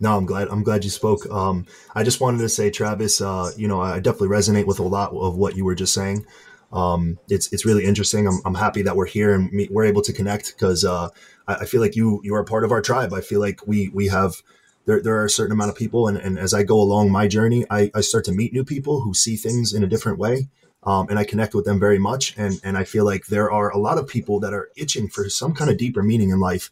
No, 0.00 0.16
I'm 0.16 0.26
glad. 0.26 0.48
I'm 0.48 0.62
glad 0.62 0.84
you 0.84 0.90
spoke. 0.90 1.30
Um, 1.30 1.66
I 1.94 2.02
just 2.02 2.20
wanted 2.20 2.38
to 2.38 2.48
say, 2.48 2.70
Travis. 2.70 3.20
Uh, 3.20 3.50
you 3.56 3.68
know, 3.68 3.80
I 3.80 4.00
definitely 4.00 4.28
resonate 4.28 4.66
with 4.66 4.78
a 4.78 4.84
lot 4.84 5.12
of 5.12 5.36
what 5.36 5.56
you 5.56 5.64
were 5.64 5.74
just 5.74 5.94
saying. 5.94 6.26
Um, 6.72 7.18
it's 7.28 7.52
it's 7.52 7.66
really 7.66 7.84
interesting. 7.84 8.26
I'm, 8.26 8.40
I'm 8.44 8.54
happy 8.54 8.82
that 8.82 8.96
we're 8.96 9.06
here 9.06 9.34
and 9.34 9.50
we're 9.70 9.84
able 9.84 10.02
to 10.02 10.12
connect 10.12 10.54
because 10.54 10.84
uh, 10.84 11.10
I, 11.46 11.54
I, 11.56 11.64
feel 11.66 11.80
like 11.80 11.94
you 11.94 12.20
you 12.24 12.34
are 12.34 12.44
part 12.44 12.64
of 12.64 12.72
our 12.72 12.80
tribe. 12.80 13.12
I 13.12 13.20
feel 13.20 13.40
like 13.40 13.66
we 13.66 13.90
we 13.90 14.08
have 14.08 14.42
there, 14.86 15.00
there 15.00 15.16
are 15.16 15.26
a 15.26 15.30
certain 15.30 15.52
amount 15.52 15.70
of 15.70 15.76
people, 15.76 16.08
and, 16.08 16.16
and 16.16 16.38
as 16.38 16.54
I 16.54 16.62
go 16.62 16.80
along 16.80 17.10
my 17.10 17.28
journey, 17.28 17.64
I, 17.70 17.90
I 17.94 18.00
start 18.00 18.24
to 18.24 18.32
meet 18.32 18.52
new 18.52 18.64
people 18.64 19.02
who 19.02 19.14
see 19.14 19.36
things 19.36 19.72
in 19.72 19.84
a 19.84 19.86
different 19.86 20.18
way, 20.18 20.48
um, 20.84 21.08
and 21.08 21.18
I 21.18 21.24
connect 21.24 21.54
with 21.54 21.64
them 21.64 21.78
very 21.78 21.98
much. 21.98 22.34
And 22.36 22.60
and 22.64 22.76
I 22.76 22.84
feel 22.84 23.04
like 23.04 23.26
there 23.26 23.50
are 23.50 23.70
a 23.70 23.78
lot 23.78 23.98
of 23.98 24.06
people 24.06 24.40
that 24.40 24.52
are 24.52 24.70
itching 24.76 25.08
for 25.08 25.28
some 25.28 25.54
kind 25.54 25.70
of 25.70 25.76
deeper 25.76 26.02
meaning 26.02 26.30
in 26.30 26.40
life, 26.40 26.70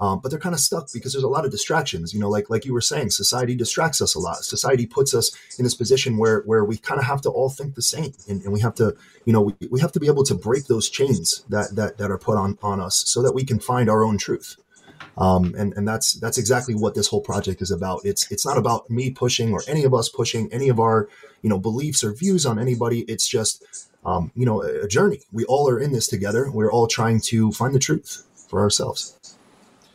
um, 0.00 0.20
but 0.20 0.30
they're 0.30 0.38
kind 0.38 0.54
of 0.54 0.60
stuck 0.60 0.88
because 0.92 1.12
there's 1.12 1.24
a 1.24 1.28
lot 1.28 1.44
of 1.44 1.50
distractions. 1.50 2.14
You 2.14 2.20
know, 2.20 2.28
like 2.28 2.50
like 2.50 2.64
you 2.64 2.72
were 2.72 2.80
saying, 2.80 3.10
society 3.10 3.54
distracts 3.54 4.00
us 4.00 4.14
a 4.14 4.20
lot. 4.20 4.44
Society 4.44 4.86
puts 4.86 5.14
us 5.14 5.36
in 5.58 5.64
this 5.64 5.74
position 5.74 6.18
where 6.18 6.42
where 6.42 6.64
we 6.64 6.76
kind 6.76 7.00
of 7.00 7.06
have 7.06 7.20
to 7.22 7.30
all 7.30 7.50
think 7.50 7.74
the 7.74 7.82
same, 7.82 8.12
and, 8.28 8.42
and 8.42 8.52
we 8.52 8.60
have 8.60 8.74
to, 8.76 8.96
you 9.24 9.32
know, 9.32 9.42
we, 9.42 9.54
we 9.70 9.80
have 9.80 9.92
to 9.92 10.00
be 10.00 10.06
able 10.06 10.24
to 10.24 10.34
break 10.34 10.66
those 10.66 10.88
chains 10.88 11.44
that 11.48 11.74
that 11.74 11.98
that 11.98 12.10
are 12.10 12.18
put 12.18 12.36
on 12.36 12.58
on 12.62 12.80
us, 12.80 13.02
so 13.06 13.22
that 13.22 13.34
we 13.34 13.44
can 13.44 13.58
find 13.58 13.90
our 13.90 14.04
own 14.04 14.18
truth. 14.18 14.56
Um, 15.18 15.52
and 15.58 15.74
and 15.76 15.86
that's 15.86 16.12
that's 16.12 16.38
exactly 16.38 16.74
what 16.74 16.94
this 16.94 17.08
whole 17.08 17.20
project 17.20 17.60
is 17.60 17.72
about. 17.72 18.04
It's 18.04 18.30
it's 18.30 18.46
not 18.46 18.56
about 18.56 18.88
me 18.88 19.10
pushing 19.10 19.52
or 19.52 19.62
any 19.66 19.84
of 19.84 19.92
us 19.92 20.08
pushing 20.08 20.50
any 20.52 20.68
of 20.68 20.78
our 20.78 21.08
you 21.42 21.50
know 21.50 21.58
beliefs 21.58 22.04
or 22.04 22.14
views 22.14 22.46
on 22.46 22.58
anybody. 22.58 23.00
It's 23.00 23.26
just 23.26 23.88
um, 24.06 24.30
you 24.36 24.46
know 24.46 24.62
a, 24.62 24.84
a 24.84 24.88
journey. 24.88 25.20
We 25.32 25.44
all 25.44 25.68
are 25.68 25.80
in 25.80 25.92
this 25.92 26.06
together. 26.06 26.50
We're 26.50 26.70
all 26.70 26.86
trying 26.86 27.20
to 27.22 27.50
find 27.50 27.74
the 27.74 27.80
truth 27.80 28.24
for 28.48 28.60
ourselves. 28.60 29.16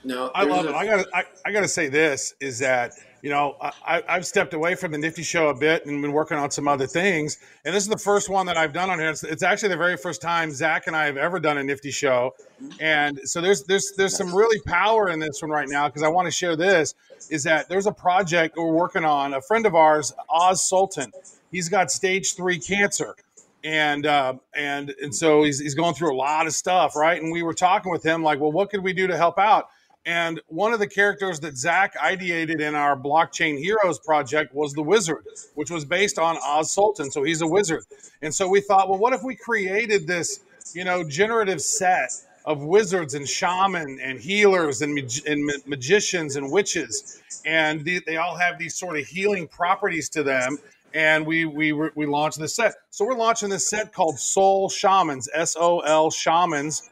No, 0.03 0.31
I 0.35 0.43
love 0.43 0.65
a- 0.65 0.69
it. 0.69 0.75
I 0.75 0.85
got 0.85 1.07
I, 1.13 1.23
I 1.45 1.51
got 1.51 1.61
to 1.61 1.67
say 1.67 1.89
this 1.89 2.33
is 2.39 2.59
that 2.59 2.93
you 3.23 3.29
know, 3.29 3.55
I, 3.61 4.03
have 4.05 4.25
stepped 4.25 4.53
away 4.53 4.75
from 4.75 4.91
the 4.91 4.97
Nifty 4.97 5.23
Show 5.23 5.47
a 5.47 5.55
bit 5.55 5.85
and 5.85 6.01
been 6.01 6.11
working 6.11 6.37
on 6.37 6.51
some 6.51 6.67
other 6.67 6.85
things. 6.85 7.37
And 7.63 7.73
this 7.73 7.81
is 7.81 7.89
the 7.89 7.97
first 7.97 8.27
one 8.27 8.45
that 8.47 8.57
I've 8.57 8.73
done 8.73 8.89
on 8.89 8.99
here. 8.99 9.09
It's, 9.09 9.23
it's, 9.23 9.43
actually 9.43 9.69
the 9.69 9.77
very 9.77 9.95
first 9.95 10.21
time 10.21 10.51
Zach 10.51 10.87
and 10.87 10.95
I 10.95 11.05
have 11.05 11.15
ever 11.15 11.39
done 11.39 11.57
a 11.57 11.63
Nifty 11.63 11.89
Show. 11.89 12.35
And 12.81 13.17
so 13.23 13.39
there's 13.39 13.63
there's 13.63 13.93
there's 13.95 14.17
some 14.17 14.35
really 14.35 14.59
power 14.65 15.07
in 15.07 15.19
this 15.19 15.41
one 15.41 15.51
right 15.51 15.69
now 15.69 15.87
because 15.87 16.03
I 16.03 16.09
want 16.09 16.25
to 16.25 16.31
share 16.31 16.57
this. 16.57 16.95
Is 17.29 17.43
that 17.45 17.69
there's 17.69 17.87
a 17.87 17.93
project 17.93 18.57
we're 18.57 18.73
working 18.73 19.05
on. 19.05 19.33
A 19.33 19.41
friend 19.41 19.65
of 19.65 19.73
ours, 19.73 20.13
Oz 20.29 20.61
Sultan, 20.67 21.13
he's 21.49 21.69
got 21.69 21.91
stage 21.91 22.35
three 22.35 22.59
cancer. 22.59 23.15
And 23.63 24.05
uh, 24.05 24.33
and 24.53 24.93
and 25.01 25.15
so 25.15 25.43
he's, 25.43 25.59
he's 25.59 25.75
going 25.75 25.93
through 25.93 26.13
a 26.13 26.17
lot 26.17 26.45
of 26.45 26.53
stuff, 26.53 26.97
right? 26.97 27.21
And 27.21 27.31
we 27.31 27.41
were 27.41 27.53
talking 27.53 27.89
with 27.89 28.03
him 28.03 28.21
like, 28.21 28.41
well, 28.41 28.51
what 28.51 28.69
could 28.69 28.83
we 28.83 28.91
do 28.91 29.07
to 29.07 29.15
help 29.15 29.39
out? 29.39 29.69
And 30.05 30.41
one 30.47 30.73
of 30.73 30.79
the 30.79 30.87
characters 30.87 31.39
that 31.41 31.55
Zach 31.57 31.97
ideated 31.97 32.59
in 32.59 32.75
our 32.75 32.97
Blockchain 32.97 33.57
Heroes 33.57 33.99
project 33.99 34.53
was 34.53 34.73
the 34.73 34.83
wizard, 34.83 35.23
which 35.55 35.71
was 35.71 35.85
based 35.85 36.19
on 36.19 36.37
Oz 36.43 36.71
Sultan. 36.71 37.09
So 37.09 37.23
he's 37.23 37.41
a 37.41 37.47
wizard. 37.47 37.83
And 38.21 38.35
so 38.35 38.47
we 38.49 38.59
thought, 38.59 38.89
well, 38.89 38.99
what 38.99 39.13
if 39.13 39.23
we 39.23 39.35
created 39.35 40.05
this, 40.05 40.41
you 40.73 40.83
know, 40.83 41.07
generative 41.07 41.61
set 41.61 42.11
of 42.45 42.61
wizards 42.63 43.13
and 43.13 43.25
shaman 43.27 43.99
and 44.03 44.19
healers 44.19 44.81
and, 44.81 44.93
mag- 44.93 45.25
and 45.25 45.45
ma- 45.45 45.53
magicians 45.65 46.35
and 46.35 46.51
witches, 46.51 47.21
and 47.45 47.85
they, 47.85 48.01
they 48.05 48.17
all 48.17 48.35
have 48.35 48.59
these 48.59 48.75
sort 48.75 48.99
of 48.99 49.05
healing 49.05 49.47
properties 49.47 50.09
to 50.09 50.23
them. 50.23 50.57
And 50.93 51.25
we 51.25 51.45
we 51.45 51.71
we 51.71 52.05
launched 52.05 52.37
this 52.37 52.55
set. 52.55 52.75
So 52.91 53.03
we're 53.03 53.15
launching 53.15 53.49
this 53.49 53.67
set 53.67 53.93
called 53.93 54.19
Sol 54.19 54.69
Shamans, 54.69 55.27
S 55.33 55.55
O 55.59 55.79
L 55.79 56.11
Shamans 56.11 56.87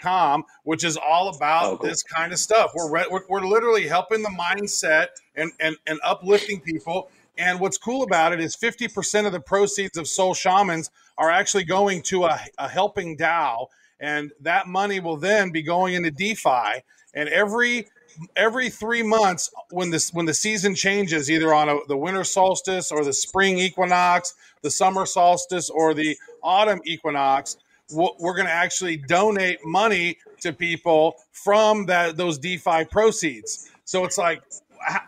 com, 0.00 0.44
which 0.64 0.84
is 0.84 0.96
all 0.96 1.28
about 1.28 1.64
oh, 1.64 1.76
cool. 1.76 1.88
this 1.88 2.02
kind 2.02 2.32
of 2.32 2.38
stuff. 2.38 2.72
We're, 2.74 2.90
re- 2.90 3.06
we're, 3.10 3.22
we're 3.28 3.46
literally 3.46 3.86
helping 3.86 4.22
the 4.22 4.30
mindset 4.30 5.08
and, 5.36 5.52
and, 5.60 5.76
and 5.86 5.98
uplifting 6.04 6.60
people. 6.60 7.10
And 7.38 7.58
what's 7.60 7.78
cool 7.78 8.02
about 8.02 8.32
it 8.32 8.40
is 8.40 8.56
50% 8.56 9.26
of 9.26 9.32
the 9.32 9.40
proceeds 9.40 9.96
of 9.96 10.06
Sol 10.06 10.34
Shamans 10.34 10.90
are 11.16 11.30
actually 11.30 11.64
going 11.64 12.02
to 12.02 12.24
a, 12.24 12.40
a 12.58 12.68
helping 12.68 13.16
DAO. 13.16 13.66
And 13.98 14.32
that 14.40 14.66
money 14.66 15.00
will 15.00 15.16
then 15.16 15.50
be 15.50 15.62
going 15.62 15.94
into 15.94 16.10
DeFi. 16.10 16.82
And 17.14 17.28
every 17.28 17.88
every 18.36 18.68
three 18.68 19.02
months 19.02 19.50
when 19.70 19.90
this 19.90 20.12
when 20.12 20.26
the 20.26 20.34
season 20.34 20.74
changes, 20.74 21.30
either 21.30 21.54
on 21.54 21.68
a, 21.68 21.78
the 21.88 21.96
winter 21.96 22.24
solstice 22.24 22.90
or 22.90 23.04
the 23.04 23.12
spring 23.12 23.58
equinox, 23.58 24.34
the 24.62 24.70
summer 24.70 25.06
solstice 25.06 25.70
or 25.70 25.94
the 25.94 26.16
autumn 26.42 26.80
equinox, 26.84 27.56
we're 27.92 28.34
going 28.34 28.46
to 28.46 28.52
actually 28.52 28.96
donate 28.96 29.64
money 29.64 30.18
to 30.40 30.52
people 30.52 31.16
from 31.32 31.86
that 31.86 32.16
those 32.16 32.38
DeFi 32.38 32.84
proceeds. 32.84 33.70
So 33.84 34.04
it's 34.04 34.18
like, 34.18 34.42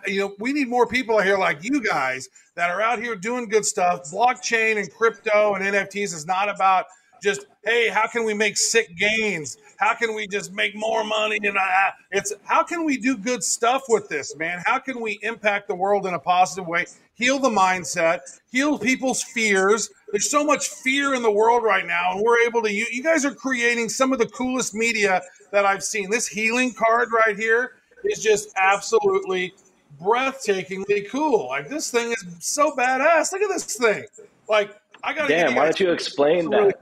you 0.06 0.20
know, 0.20 0.34
we 0.38 0.52
need 0.52 0.68
more 0.68 0.86
people 0.86 1.20
here 1.20 1.38
like 1.38 1.62
you 1.62 1.80
guys 1.82 2.28
that 2.54 2.70
are 2.70 2.80
out 2.82 3.00
here 3.00 3.16
doing 3.16 3.48
good 3.48 3.64
stuff. 3.64 4.10
Blockchain 4.10 4.76
and 4.76 4.92
crypto 4.92 5.54
and 5.54 5.64
NFTs 5.64 6.14
is 6.14 6.26
not 6.26 6.48
about 6.48 6.86
just 7.22 7.46
hey, 7.64 7.88
how 7.88 8.08
can 8.08 8.24
we 8.24 8.34
make 8.34 8.56
sick 8.56 8.96
gains? 8.96 9.56
How 9.78 9.94
can 9.94 10.14
we 10.14 10.26
just 10.26 10.52
make 10.52 10.74
more 10.74 11.04
money? 11.04 11.38
And 11.42 11.56
uh, 11.56 11.90
it's 12.10 12.32
how 12.44 12.64
can 12.64 12.84
we 12.84 12.96
do 12.96 13.16
good 13.16 13.44
stuff 13.44 13.84
with 13.88 14.08
this, 14.08 14.36
man? 14.36 14.60
How 14.64 14.78
can 14.78 15.00
we 15.00 15.18
impact 15.22 15.68
the 15.68 15.74
world 15.74 16.06
in 16.06 16.14
a 16.14 16.18
positive 16.18 16.66
way? 16.66 16.86
Heal 17.14 17.38
the 17.38 17.50
mindset, 17.50 18.20
heal 18.50 18.78
people's 18.78 19.22
fears. 19.22 19.90
There's 20.12 20.30
so 20.30 20.44
much 20.44 20.68
fear 20.68 21.14
in 21.14 21.22
the 21.22 21.30
world 21.30 21.64
right 21.64 21.86
now, 21.86 22.12
and 22.12 22.22
we're 22.22 22.40
able 22.46 22.62
to. 22.62 22.72
You, 22.72 22.86
you 22.92 23.02
guys 23.02 23.24
are 23.24 23.34
creating 23.34 23.88
some 23.88 24.12
of 24.12 24.18
the 24.18 24.26
coolest 24.26 24.74
media 24.74 25.22
that 25.50 25.66
I've 25.66 25.82
seen. 25.82 26.10
This 26.10 26.28
healing 26.28 26.72
card 26.72 27.08
right 27.12 27.36
here 27.36 27.72
is 28.04 28.22
just 28.22 28.52
absolutely 28.56 29.54
breathtakingly 30.00 31.08
cool. 31.08 31.48
Like 31.48 31.68
this 31.68 31.90
thing 31.90 32.12
is 32.12 32.24
so 32.38 32.72
badass. 32.72 33.32
Look 33.32 33.42
at 33.42 33.48
this 33.48 33.76
thing. 33.76 34.04
Like 34.48 34.76
I 35.02 35.14
got. 35.14 35.28
To 35.28 35.34
Dan, 35.34 35.54
why 35.54 35.64
don't 35.64 35.80
you 35.80 35.90
explain 35.90 36.50
that? 36.50 36.60
Really 36.60 36.72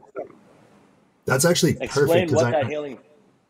that's 1.30 1.44
actually 1.44 1.76
Explain 1.80 2.28
perfect. 2.28 2.32
what 2.32 2.46
I, 2.46 2.50
that 2.50 2.66
healing. 2.66 2.99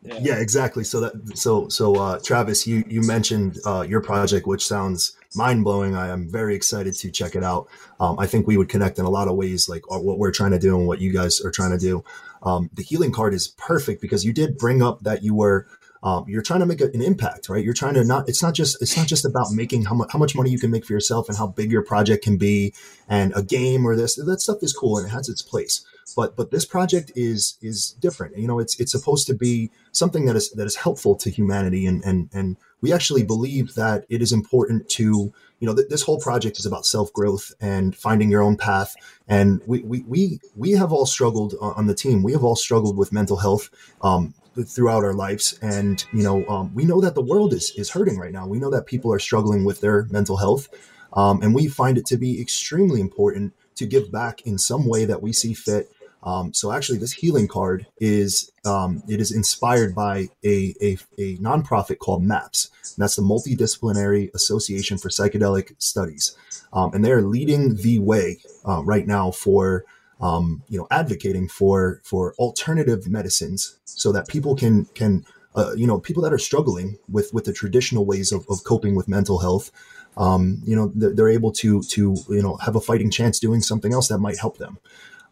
Yeah. 0.03 0.37
exactly. 0.37 0.83
So 0.83 0.99
that 1.01 1.37
so 1.37 1.69
so 1.69 1.95
uh, 1.95 2.19
Travis, 2.19 2.65
you 2.65 2.83
you 2.87 3.01
mentioned 3.01 3.59
uh, 3.65 3.85
your 3.87 4.01
project, 4.01 4.47
which 4.47 4.65
sounds 4.65 5.15
mind 5.35 5.63
blowing. 5.63 5.95
I 5.95 6.09
am 6.09 6.29
very 6.29 6.55
excited 6.55 6.95
to 6.95 7.11
check 7.11 7.35
it 7.35 7.43
out. 7.43 7.67
Um, 7.99 8.17
I 8.19 8.25
think 8.25 8.47
we 8.47 8.57
would 8.57 8.69
connect 8.69 8.97
in 8.97 9.05
a 9.05 9.09
lot 9.09 9.27
of 9.27 9.35
ways, 9.35 9.69
like 9.69 9.83
uh, 9.91 9.99
what 9.99 10.17
we're 10.17 10.31
trying 10.31 10.51
to 10.51 10.59
do 10.59 10.77
and 10.77 10.87
what 10.87 10.99
you 10.99 11.13
guys 11.13 11.39
are 11.41 11.51
trying 11.51 11.71
to 11.71 11.77
do. 11.77 12.03
Um, 12.43 12.69
the 12.73 12.81
healing 12.83 13.11
card 13.11 13.33
is 13.35 13.47
perfect 13.47 14.01
because 14.01 14.25
you 14.25 14.33
did 14.33 14.57
bring 14.57 14.81
up 14.81 15.01
that 15.01 15.23
you 15.23 15.35
were 15.35 15.67
um, 16.03 16.25
you're 16.27 16.41
trying 16.41 16.61
to 16.61 16.65
make 16.65 16.81
an 16.81 17.01
impact, 17.01 17.47
right? 17.47 17.63
You're 17.63 17.75
trying 17.75 17.93
to 17.93 18.03
not. 18.03 18.27
It's 18.27 18.41
not 18.41 18.55
just. 18.55 18.81
It's 18.81 18.97
not 18.97 19.07
just 19.07 19.23
about 19.23 19.51
making 19.51 19.85
how 19.85 19.93
much 19.93 20.09
how 20.11 20.17
much 20.17 20.35
money 20.35 20.49
you 20.49 20.57
can 20.57 20.71
make 20.71 20.85
for 20.85 20.93
yourself 20.93 21.29
and 21.29 21.37
how 21.37 21.47
big 21.47 21.71
your 21.71 21.83
project 21.83 22.23
can 22.23 22.37
be, 22.37 22.73
and 23.07 23.31
a 23.35 23.43
game 23.43 23.85
or 23.85 23.95
this. 23.95 24.15
That 24.15 24.41
stuff 24.41 24.63
is 24.63 24.73
cool 24.73 24.97
and 24.97 25.07
it 25.07 25.11
has 25.11 25.29
its 25.29 25.43
place. 25.43 25.85
But 26.15 26.35
but 26.35 26.51
this 26.51 26.65
project 26.65 27.11
is 27.15 27.57
is 27.61 27.91
different. 27.99 28.37
You 28.37 28.47
know, 28.47 28.59
it's 28.59 28.79
it's 28.79 28.91
supposed 28.91 29.27
to 29.27 29.33
be 29.33 29.71
something 29.91 30.25
that 30.25 30.35
is 30.35 30.51
that 30.51 30.65
is 30.65 30.75
helpful 30.75 31.15
to 31.15 31.29
humanity, 31.29 31.85
and 31.85 32.03
and 32.03 32.29
and 32.33 32.57
we 32.81 32.91
actually 32.91 33.23
believe 33.23 33.75
that 33.75 34.05
it 34.09 34.21
is 34.21 34.31
important 34.31 34.89
to 34.89 35.33
you 35.59 35.67
know 35.67 35.75
th- 35.75 35.89
this 35.89 36.03
whole 36.03 36.19
project 36.19 36.59
is 36.59 36.65
about 36.65 36.85
self 36.85 37.13
growth 37.13 37.53
and 37.61 37.95
finding 37.95 38.29
your 38.29 38.41
own 38.41 38.57
path. 38.57 38.95
And 39.27 39.61
we 39.65 39.81
we 39.81 40.03
we 40.07 40.39
we 40.55 40.71
have 40.71 40.91
all 40.91 41.05
struggled 41.05 41.55
on 41.61 41.87
the 41.87 41.95
team. 41.95 42.23
We 42.23 42.33
have 42.33 42.43
all 42.43 42.55
struggled 42.55 42.97
with 42.97 43.13
mental 43.13 43.37
health. 43.37 43.69
Um, 44.01 44.33
throughout 44.65 45.05
our 45.05 45.13
lives 45.13 45.57
and 45.61 46.03
you 46.11 46.21
know 46.21 46.45
um, 46.47 46.75
we 46.75 46.83
know 46.83 46.99
that 46.99 47.15
the 47.15 47.21
world 47.21 47.53
is 47.53 47.71
is 47.77 47.89
hurting 47.89 48.19
right 48.19 48.33
now 48.33 48.45
we 48.45 48.59
know 48.59 48.69
that 48.69 48.85
people 48.85 49.13
are 49.13 49.17
struggling 49.17 49.63
with 49.63 49.79
their 49.79 50.03
mental 50.11 50.35
health 50.35 50.67
um, 51.13 51.41
and 51.41 51.55
we 51.55 51.67
find 51.67 51.97
it 51.97 52.05
to 52.05 52.17
be 52.17 52.41
extremely 52.41 52.99
important 52.99 53.53
to 53.75 53.85
give 53.85 54.11
back 54.11 54.41
in 54.41 54.57
some 54.57 54.85
way 54.85 55.05
that 55.05 55.21
we 55.21 55.31
see 55.31 55.53
fit 55.53 55.89
um, 56.23 56.53
so 56.53 56.71
actually 56.71 56.97
this 56.97 57.13
healing 57.13 57.47
card 57.47 57.87
is 57.99 58.51
um, 58.65 59.01
it 59.07 59.19
is 59.19 59.31
inspired 59.31 59.95
by 59.95 60.29
a, 60.43 60.75
a, 60.81 60.97
a 61.17 61.37
nonprofit 61.37 61.97
called 61.97 62.23
maps 62.23 62.69
that's 62.97 63.15
the 63.15 63.21
multidisciplinary 63.21 64.33
association 64.33 64.97
for 64.97 65.09
psychedelic 65.09 65.73
studies 65.77 66.35
um, 66.73 66.93
and 66.93 67.03
they're 67.03 67.21
leading 67.21 67.75
the 67.75 67.99
way 67.99 68.37
uh, 68.67 68.81
right 68.83 69.07
now 69.07 69.31
for 69.31 69.85
um, 70.21 70.63
you 70.69 70.77
know, 70.77 70.87
advocating 70.91 71.47
for 71.47 71.99
for 72.03 72.35
alternative 72.35 73.07
medicines 73.07 73.79
so 73.85 74.11
that 74.11 74.27
people 74.27 74.55
can 74.55 74.85
can 74.93 75.25
uh, 75.55 75.73
you 75.75 75.87
know 75.87 75.99
people 75.99 76.21
that 76.23 76.31
are 76.31 76.37
struggling 76.37 76.97
with 77.09 77.33
with 77.33 77.45
the 77.45 77.53
traditional 77.53 78.05
ways 78.05 78.31
of, 78.31 78.45
of 78.49 78.63
coping 78.63 78.95
with 78.95 79.07
mental 79.07 79.39
health, 79.39 79.71
um, 80.17 80.61
you 80.63 80.75
know, 80.75 80.91
they're, 80.95 81.13
they're, 81.13 81.29
able 81.29 81.51
to 81.51 81.81
to 81.83 82.15
you 82.29 82.41
know 82.41 82.55
have 82.57 82.75
a 82.75 82.81
fighting 82.81 83.09
chance 83.09 83.39
doing 83.39 83.61
something 83.61 83.93
else 83.93 84.07
that 84.09 84.19
might 84.19 84.37
help 84.37 84.57
them. 84.57 84.77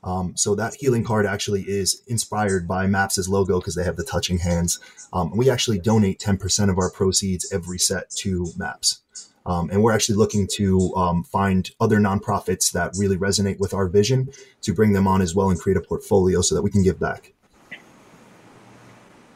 Um, 0.04 0.36
so 0.38 0.56
that 0.56 0.76
healing 0.76 1.04
card 1.04 1.26
actually 1.26 1.64
is 1.64 2.02
inspired 2.08 2.68
by 2.68 2.88
Maps' 2.88 3.28
logo 3.28 3.60
because 3.60 3.76
they 3.76 3.84
have 3.84 3.98
the 3.98 4.04
touching 4.04 4.40
hands. 4.40 4.80
Um, 5.12 5.36
we 5.36 5.50
actually 5.50 5.80
donate 5.80 6.20
10% 6.20 6.70
of 6.70 6.78
our 6.78 6.90
proceeds 6.90 7.52
every 7.52 7.80
set 7.80 8.10
to 8.12 8.48
Maps. 8.58 9.02
Um, 9.46 9.70
and 9.72 9.82
we're 9.82 9.94
actually 9.94 10.16
looking 10.16 10.48
to 10.54 10.94
um, 10.96 11.24
find 11.24 11.72
other 11.80 11.98
nonprofits 11.98 12.72
that 12.74 12.94
really 12.98 13.18
resonate 13.18 13.60
with 13.60 13.74
our 13.74 13.88
vision 13.88 14.32
to 14.62 14.74
bring 14.74 14.94
them 14.94 15.08
on 15.08 15.22
as 15.22 15.34
well 15.34 15.50
and 15.50 15.60
create 15.60 15.78
a 15.78 15.82
portfolio 15.82 16.42
so 16.42 16.56
that 16.56 16.62
we 16.62 16.70
can 16.70 16.84
give 16.84 17.00
back. 17.00 17.34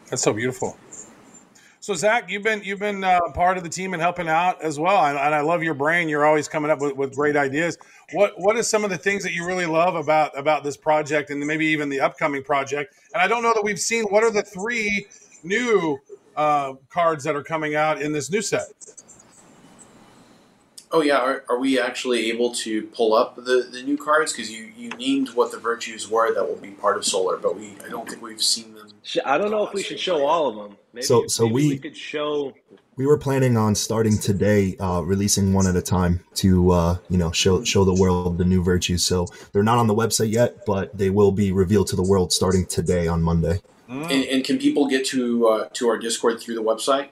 That's 0.10 0.22
so 0.22 0.34
beautiful. 0.34 0.78
So 1.84 1.94
Zach, 1.96 2.32
you've 2.32 2.44
been 2.44 2.64
you've 2.64 2.80
been 2.80 3.04
uh, 3.04 3.20
part 3.34 3.58
of 3.58 3.64
the 3.64 3.70
team 3.70 3.92
and 3.92 4.02
helping 4.02 4.30
out 4.30 4.62
as 4.62 4.80
well, 4.80 5.04
and, 5.04 5.18
and, 5.18 5.36
I 5.36 5.42
love 5.42 5.64
your 5.64 5.74
brain. 5.74 6.08
You're 6.08 6.26
always 6.26 6.48
coming 6.48 6.72
up 6.72 6.80
with, 6.80 6.96
with 6.96 7.14
great 7.14 7.36
ideas. 7.36 7.78
What 8.14 8.40
what 8.40 8.56
is 8.56 8.70
some 8.70 8.86
of 8.86 8.90
the 8.90 8.98
things 8.98 9.22
that 9.24 9.34
you 9.34 9.46
really 9.46 9.66
love 9.66 9.96
about 9.96 10.32
about 10.40 10.64
this 10.64 10.78
project, 10.78 11.30
and 11.30 11.46
maybe 11.46 11.66
even 11.66 11.90
the 11.90 12.00
upcoming 12.00 12.42
project? 12.42 12.96
And 13.14 13.22
I 13.22 13.28
don't 13.28 13.44
know 13.44 13.52
that 13.54 13.66
we've 13.66 13.82
seen. 13.82 14.06
What 14.06 14.24
are 14.24 14.32
the 14.32 14.44
three 14.44 15.08
new 15.44 16.00
uh, 16.38 16.76
cards 16.88 17.26
that 17.26 17.36
are 17.36 17.44
coming 17.44 17.76
out 17.76 18.02
in 18.02 18.14
this 18.14 18.32
new 18.32 18.42
set? 18.42 18.72
Oh 20.94 21.02
yeah, 21.02 21.18
are, 21.18 21.44
are 21.50 21.58
we 21.58 21.80
actually 21.80 22.30
able 22.30 22.54
to 22.54 22.84
pull 22.84 23.16
up 23.16 23.36
the, 23.36 23.68
the 23.72 23.82
new 23.82 23.98
cards? 23.98 24.32
Because 24.32 24.52
you, 24.52 24.72
you 24.78 24.90
named 24.90 25.30
what 25.32 25.52
the 25.52 25.58
virtues 25.58 26.08
were 26.08 26.32
that 26.36 26.48
will 26.48 26.58
be 26.58 26.70
part 26.70 26.98
of 26.98 27.04
Solar, 27.04 27.38
but 27.38 27.58
we 27.58 27.76
I 27.84 27.90
don't 27.90 28.08
think 28.08 28.22
we've 28.22 28.42
seen 28.42 28.76
them. 28.76 28.90
I 29.26 29.40
don't 29.40 29.50
know 29.50 29.66
if 29.66 29.74
we 29.74 29.82
should 29.82 30.00
show 30.00 30.24
all 30.24 30.48
of 30.48 30.56
them. 30.56 30.78
Maybe, 30.94 31.04
so 31.04 31.26
so 31.26 31.48
we, 31.48 31.70
we 31.70 31.78
could 31.80 31.98
show. 31.98 32.54
We 32.96 33.08
were 33.08 33.18
planning 33.18 33.58
on 33.58 33.74
starting 33.74 34.20
today, 34.20 34.78
uh, 34.78 35.02
releasing 35.02 35.52
one 35.52 35.66
at 35.66 35.76
a 35.76 35.82
time 35.82 36.24
to 36.36 36.70
uh, 36.70 36.98
you 37.10 37.18
know 37.18 37.32
show 37.32 37.64
show 37.64 37.84
the 37.86 37.96
world 37.96 38.38
the 38.38 38.46
new 38.46 38.64
virtues. 38.64 39.04
So 39.04 39.26
they're 39.52 39.64
not 39.64 39.80
on 39.80 39.88
the 39.88 39.96
website 39.96 40.32
yet, 40.32 40.64
but 40.68 40.96
they 40.96 41.10
will 41.10 41.32
be 41.32 41.52
revealed 41.52 41.88
to 41.88 41.96
the 41.96 42.04
world 42.04 42.32
starting 42.32 42.68
today 42.68 43.08
on 43.08 43.24
Monday. 43.24 43.62
Mm. 43.90 44.04
And, 44.12 44.26
and, 44.26 44.44
can 44.46 44.60
people 44.60 44.88
get 44.88 45.06
to 45.08 45.48
uh, 45.48 45.70
to 45.74 45.90
our 45.90 45.98
Discord 45.98 46.40
through 46.40 46.56
the 46.56 46.64
website? 46.64 47.10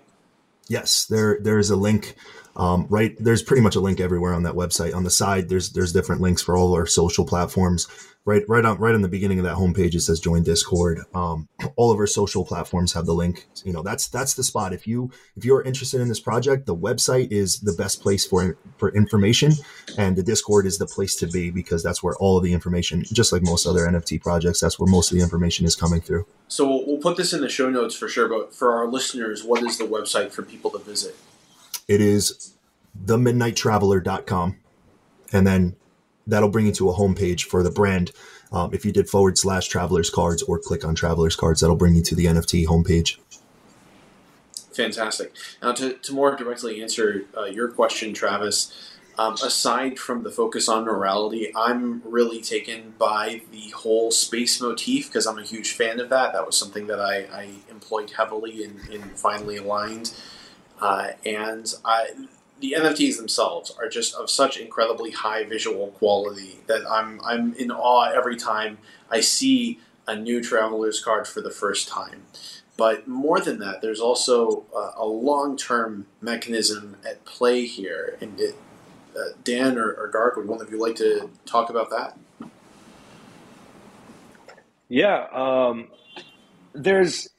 Yes, 0.68 1.04
there 1.06 1.40
there 1.42 1.58
is 1.58 1.72
a 1.72 1.76
link 1.76 2.16
um, 2.56 2.88
right 2.90 3.16
there's 3.20 3.44
pretty 3.44 3.62
much 3.62 3.76
a 3.76 3.80
link 3.80 4.00
everywhere 4.00 4.34
on 4.34 4.44
that 4.44 4.56
website. 4.56 4.96
On 4.96 5.04
the 5.04 5.10
side 5.10 5.50
there's 5.50 5.72
there's 5.72 5.94
different 5.94 6.22
links 6.22 6.42
for 6.42 6.58
all 6.58 6.74
our 6.74 6.86
social 6.86 7.26
platforms. 7.26 7.88
Right 8.24 8.44
right 8.48 8.64
on 8.64 8.78
right 8.78 8.94
on 8.94 9.02
the 9.02 9.08
beginning 9.08 9.40
of 9.40 9.46
that 9.46 9.56
homepage 9.56 9.96
it 9.96 10.02
says 10.02 10.20
join 10.20 10.44
discord. 10.44 11.02
Um, 11.16 11.48
all 11.76 11.92
of 11.92 11.98
our 11.98 12.06
social 12.06 12.46
platforms 12.46 12.94
have 12.94 13.06
the 13.06 13.14
link. 13.14 13.48
You 13.64 13.74
know 13.74 13.82
that's 13.82 14.10
that's 14.10 14.36
the 14.36 14.44
spot. 14.44 14.74
If 14.74 14.86
you 14.86 15.12
if 15.36 15.44
you're 15.46 15.64
interested 15.64 16.02
in 16.02 16.08
this 16.08 16.20
project 16.20 16.66
the 16.66 16.76
website 16.76 17.32
is 17.32 17.60
the 17.62 17.74
best 17.74 18.02
place 18.02 18.26
for 18.26 18.58
for 18.78 18.94
information 18.94 19.54
and 19.98 20.16
the 20.16 20.24
discord 20.24 20.66
is 20.66 20.78
the 20.78 20.86
place 20.86 21.16
to 21.16 21.28
be 21.28 21.50
because 21.50 21.82
that's 21.82 22.04
where 22.04 22.16
all 22.18 22.38
of 22.38 22.44
the 22.44 22.54
information 22.54 23.04
just 23.12 23.32
like 23.32 23.42
most 23.42 23.66
other 23.66 23.82
nft 23.82 24.22
projects 24.22 24.60
that's 24.60 24.80
where 24.80 24.92
most 24.92 25.12
of 25.12 25.18
the 25.18 25.24
information 25.24 25.66
is 25.66 25.76
coming 25.76 26.02
through. 26.02 26.26
So 26.48 26.68
we'll, 26.68 26.86
we'll 26.86 26.98
put 26.98 27.18
this 27.18 27.34
in 27.34 27.42
the 27.42 27.50
show 27.50 27.70
notes 27.70 27.96
for 27.96 28.08
sure 28.08 28.28
but 28.28 28.54
for 28.54 28.76
our 28.76 28.88
listeners 28.88 29.44
what 29.44 29.64
is 29.64 29.78
the 29.78 29.86
website 29.86 30.32
for 30.32 30.44
people 30.44 30.70
to 30.72 30.78
visit 30.80 31.16
it 31.88 32.02
is 32.02 32.54
themidnighttraveler.com. 33.06 34.58
And 35.34 35.48
then 35.48 35.76
that'll 36.28 36.50
bring 36.50 36.66
you 36.66 36.74
to 36.74 36.90
a 36.90 36.94
homepage 36.94 37.44
for 37.44 37.64
the 37.64 37.72
brand. 37.72 38.12
Um, 38.52 38.74
if 38.74 38.86
you 38.86 38.92
did 38.92 39.10
forward 39.10 39.38
slash 39.38 39.68
travelers 39.68 40.10
cards 40.10 40.44
or 40.44 40.60
click 40.60 40.84
on 40.84 40.94
travelers 40.94 41.36
cards, 41.36 41.62
that'll 41.62 41.76
bring 41.76 41.96
you 41.96 42.04
to 42.04 42.16
the 42.16 42.26
NFT 42.26 42.66
homepage. 42.66 43.18
Fantastic. 44.74 45.34
Now, 45.62 45.74
to, 45.74 45.94
to 45.94 46.14
more 46.14 46.36
directly 46.36 46.82
answer 46.82 47.26
uh, 47.38 47.46
your 47.46 47.70
question, 47.70 48.14
Travis, 48.14 48.92
um, 49.18 49.34
aside 49.34 50.00
from 50.00 50.24
the 50.24 50.32
focus 50.32 50.70
on 50.70 50.86
morality, 50.86 51.52
I'm 51.56 52.02
really 52.06 52.42
taken 52.42 52.94
by 52.98 53.42
the 53.52 53.70
whole 53.70 54.12
space 54.12 54.62
motif 54.62 55.08
because 55.08 55.28
I'm 55.28 55.38
a 55.38 55.44
huge 55.44 55.74
fan 55.74 56.00
of 56.00 56.10
that. 56.10 56.34
That 56.34 56.46
was 56.46 56.58
something 56.58 56.88
that 56.88 57.00
I, 57.00 57.26
I 57.32 57.50
employed 57.70 58.12
heavily 58.12 58.64
and, 58.64 58.80
and 58.90 59.12
Finally 59.12 59.58
Aligned. 59.58 60.14
Uh, 60.82 61.12
and 61.26 61.74
I, 61.86 62.10
the 62.60 62.76
NFTs 62.78 63.18
themselves 63.18 63.72
are 63.80 63.88
just 63.88 64.16
of 64.16 64.30
such 64.30 64.58
incredibly 64.58 65.12
high 65.12 65.44
visual 65.44 65.88
quality 65.88 66.60
that 66.68 66.90
I'm 66.90 67.22
I'm 67.24 67.54
in 67.54 67.72
awe 67.72 68.12
every 68.12 68.36
time 68.36 68.80
I 69.10 69.22
see 69.22 69.80
a 70.08 70.16
new 70.16 70.42
traveler's 70.42 71.04
card 71.04 71.28
for 71.28 71.42
the 71.42 71.52
first 71.52 71.88
time. 71.88 72.24
But 72.78 73.08
more 73.08 73.40
than 73.40 73.60
that, 73.60 73.82
there's 73.82 74.00
also 74.00 74.66
uh, 74.76 74.94
a 74.96 75.06
long 75.06 75.56
term 75.56 76.08
mechanism 76.20 76.98
at 77.08 77.24
play 77.26 77.66
here. 77.66 78.18
And 78.22 78.40
it, 78.40 78.56
uh, 79.16 79.34
Dan 79.44 79.78
or, 79.78 79.92
or 79.94 80.34
would 80.38 80.48
one 80.48 80.62
of 80.62 80.72
you 80.72 80.80
like 80.80 80.96
to 80.96 81.30
talk 81.46 81.70
about 81.70 81.90
that? 81.92 82.18
Yeah, 84.90 85.28
um, 85.32 85.90
there's. 86.74 87.30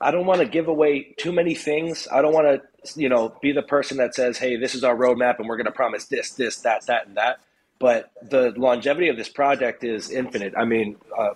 I 0.00 0.10
don't 0.10 0.26
want 0.26 0.40
to 0.40 0.46
give 0.46 0.68
away 0.68 1.14
too 1.16 1.32
many 1.32 1.54
things. 1.54 2.08
I 2.12 2.22
don't 2.22 2.34
want 2.34 2.46
to, 2.46 2.60
you 2.94 3.08
know, 3.08 3.34
be 3.40 3.52
the 3.52 3.62
person 3.62 3.96
that 3.98 4.14
says, 4.14 4.38
"Hey, 4.38 4.56
this 4.56 4.74
is 4.74 4.84
our 4.84 4.96
roadmap, 4.96 5.38
and 5.38 5.48
we're 5.48 5.56
going 5.56 5.66
to 5.66 5.72
promise 5.72 6.06
this, 6.06 6.30
this, 6.30 6.56
that, 6.60 6.86
that, 6.86 7.06
and 7.06 7.16
that." 7.16 7.40
But 7.78 8.10
the 8.22 8.52
longevity 8.56 9.08
of 9.08 9.16
this 9.16 9.28
project 9.28 9.82
is 9.82 10.10
infinite. 10.10 10.54
I 10.56 10.64
mean, 10.64 10.96
uh, 11.18 11.30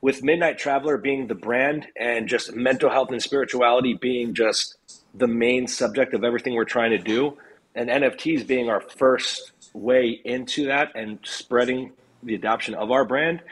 with 0.00 0.22
Midnight 0.22 0.58
Traveler 0.58 0.96
being 0.96 1.26
the 1.26 1.34
brand 1.34 1.86
and 1.96 2.28
just 2.28 2.54
mental 2.54 2.90
health 2.90 3.10
and 3.10 3.22
spirituality 3.22 3.94
being 3.94 4.34
just 4.34 4.76
the 5.14 5.26
main 5.26 5.66
subject 5.66 6.14
of 6.14 6.24
everything 6.24 6.54
we're 6.54 6.64
trying 6.64 6.90
to 6.90 6.98
do, 6.98 7.36
and 7.74 7.88
NFTs 7.90 8.46
being 8.46 8.68
our 8.68 8.80
first 8.80 9.52
way 9.72 10.20
into 10.24 10.66
that 10.66 10.92
and 10.94 11.18
spreading 11.22 11.92
the 12.22 12.34
adoption 12.34 12.74
of 12.74 12.90
our 12.90 13.04
brand, 13.04 13.42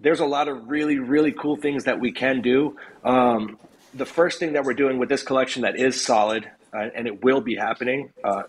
there's 0.00 0.20
a 0.20 0.26
lot 0.26 0.48
of 0.48 0.68
really, 0.68 0.98
really 0.98 1.32
cool 1.32 1.56
things 1.56 1.84
that 1.84 2.00
we 2.00 2.12
can 2.12 2.40
do. 2.40 2.76
Um, 3.04 3.58
the 3.92 4.06
first 4.06 4.38
thing 4.38 4.54
that 4.54 4.64
we're 4.64 4.74
doing 4.74 4.98
with 4.98 5.08
this 5.08 5.22
collection 5.22 5.62
that 5.62 5.76
is 5.76 6.02
solid, 6.04 6.50
uh, 6.74 6.90
and 6.94 7.06
it 7.06 7.22
will 7.22 7.40
be 7.40 7.54
happening 7.54 8.12
uh, 8.24 8.42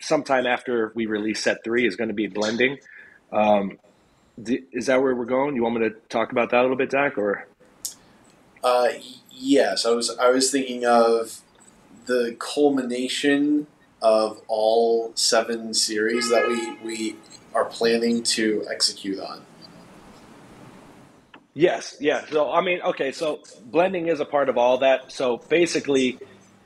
sometime 0.00 0.46
after 0.46 0.92
we 0.94 1.06
release 1.06 1.42
set 1.42 1.64
three, 1.64 1.86
is 1.86 1.96
going 1.96 2.08
to 2.08 2.14
be 2.14 2.26
blending. 2.26 2.78
Um, 3.32 3.78
is 4.46 4.86
that 4.86 5.00
where 5.02 5.14
we're 5.14 5.24
going? 5.24 5.56
You 5.56 5.62
want 5.62 5.80
me 5.80 5.88
to 5.88 5.94
talk 6.08 6.30
about 6.30 6.50
that 6.50 6.60
a 6.60 6.62
little 6.62 6.76
bit, 6.76 6.90
Zach, 6.90 7.16
or? 7.16 7.46
Uh, 8.62 8.88
yes, 9.30 9.86
I 9.86 9.90
was. 9.90 10.16
I 10.18 10.30
was 10.30 10.50
thinking 10.50 10.84
of 10.84 11.40
the 12.06 12.36
culmination 12.38 13.66
of 14.00 14.40
all 14.46 15.12
seven 15.14 15.74
series 15.74 16.30
that 16.30 16.46
we 16.46 16.76
we 16.84 17.16
are 17.54 17.64
planning 17.64 18.22
to 18.22 18.64
execute 18.70 19.18
on. 19.18 19.42
Yes, 21.54 21.96
yeah. 21.98 22.24
So 22.30 22.52
I 22.52 22.60
mean, 22.60 22.80
okay, 22.82 23.10
so 23.10 23.40
blending 23.64 24.06
is 24.06 24.20
a 24.20 24.24
part 24.24 24.48
of 24.48 24.58
all 24.58 24.78
that. 24.78 25.10
So 25.10 25.38
basically, 25.38 26.18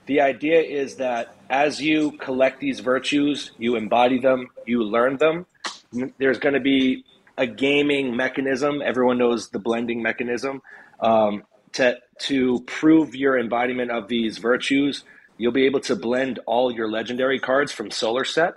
the 0.07 0.21
idea 0.21 0.61
is 0.61 0.97
that 0.97 1.35
as 1.49 1.81
you 1.81 2.13
collect 2.13 2.61
these 2.61 2.81
virtues, 2.81 3.53
you 3.59 3.77
embody 3.77 4.19
them, 4.19 4.49
you 4.67 4.83
learn 4.83 5.17
them. 5.17 5.47
There's 6.19 6.39
going 6.39 6.55
to 6.55 6.61
be 6.61 7.05
a 7.37 7.47
gaming 7.47 8.17
mechanism. 8.17 8.83
Everyone 8.83 9.19
knows 9.19 9.51
the 9.51 9.59
blending 9.59 10.03
mechanism. 10.03 10.63
Um, 11.01 11.45
to 11.73 11.99
to 12.21 12.61
prove 12.63 13.15
your 13.15 13.39
embodiment 13.39 13.91
of 13.91 14.09
these 14.09 14.39
virtues, 14.39 15.05
you'll 15.39 15.53
be 15.53 15.67
able 15.67 15.81
to 15.81 15.97
blend 15.97 16.39
all 16.47 16.73
your 16.73 16.89
legendary 16.89 17.39
cards 17.39 17.73
from 17.73 17.91
Solar 17.91 18.25
Set. 18.25 18.55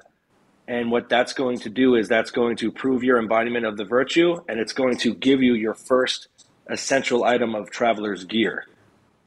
And 0.68 0.92
what 0.92 1.10
that's 1.10 1.34
going 1.34 1.60
to 1.60 1.70
do 1.70 1.96
is 1.96 2.08
that's 2.08 2.32
going 2.32 2.58
to 2.58 2.72
prove 2.72 3.04
your 3.04 3.20
embodiment 3.20 3.66
of 3.66 3.78
the 3.78 3.86
virtue, 3.86 4.38
and 4.50 4.60
it's 4.60 4.74
going 4.74 4.98
to 4.98 5.14
give 5.14 5.44
you 5.44 5.54
your 5.54 5.76
first 5.76 6.28
essential 6.68 7.24
item 7.24 7.54
of 7.54 7.70
Traveler's 7.70 8.24
Gear, 8.24 8.66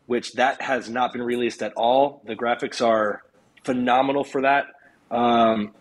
which 0.09 0.33
that 0.33 0.62
has 0.62 0.88
not 0.88 1.12
been 1.12 1.23
released 1.23 1.62
at 1.62 1.75
all. 1.75 2.23
The 2.25 2.35
graphics 2.35 2.85
are 2.85 3.23
phenomenal 3.62 4.25
for 4.25 4.41
that. 4.41 4.65
Um, 5.11 5.75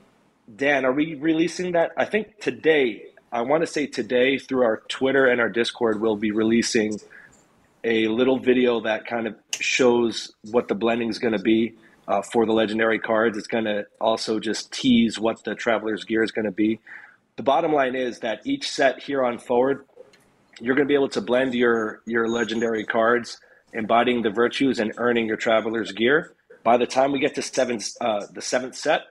Dan, 0.53 0.83
are 0.83 0.91
we 0.91 1.15
releasing 1.15 1.71
that? 1.71 1.91
I 1.97 2.03
think 2.05 2.39
today. 2.39 3.05
I 3.31 3.41
want 3.41 3.63
to 3.63 3.67
say 3.67 3.87
today 3.87 4.37
through 4.37 4.63
our 4.63 4.83
Twitter 4.89 5.27
and 5.27 5.39
our 5.39 5.49
Discord, 5.49 6.01
we'll 6.01 6.17
be 6.17 6.31
releasing 6.31 6.99
a 7.85 8.07
little 8.07 8.37
video 8.37 8.81
that 8.81 9.05
kind 9.05 9.27
of 9.27 9.35
shows 9.59 10.33
what 10.51 10.67
the 10.67 10.75
blending 10.75 11.09
is 11.09 11.19
going 11.19 11.33
to 11.33 11.41
be 11.41 11.75
uh, 12.07 12.21
for 12.21 12.45
the 12.45 12.51
legendary 12.51 12.99
cards. 12.99 13.37
It's 13.37 13.47
going 13.47 13.65
to 13.65 13.85
also 14.01 14.39
just 14.39 14.73
tease 14.73 15.17
what 15.17 15.43
the 15.45 15.55
Traveler's 15.55 16.03
Gear 16.03 16.23
is 16.23 16.31
going 16.31 16.45
to 16.45 16.51
be. 16.51 16.79
The 17.37 17.43
bottom 17.43 17.71
line 17.71 17.95
is 17.95 18.19
that 18.19 18.41
each 18.45 18.69
set 18.69 19.01
here 19.01 19.23
on 19.23 19.39
forward, 19.39 19.85
you're 20.59 20.75
going 20.75 20.87
to 20.87 20.91
be 20.91 20.95
able 20.95 21.09
to 21.09 21.21
blend 21.21 21.53
your 21.53 22.01
your 22.05 22.27
legendary 22.27 22.83
cards, 22.83 23.39
embodying 23.73 24.21
the 24.21 24.29
virtues 24.29 24.79
and 24.79 24.93
earning 24.97 25.27
your 25.27 25.37
Traveler's 25.37 25.91
Gear. 25.91 26.33
By 26.63 26.77
the 26.77 26.87
time 26.87 27.11
we 27.11 27.19
get 27.19 27.35
to 27.35 27.41
seven, 27.41 27.79
uh, 28.01 28.25
the 28.31 28.41
seventh 28.41 28.75
set, 28.75 29.01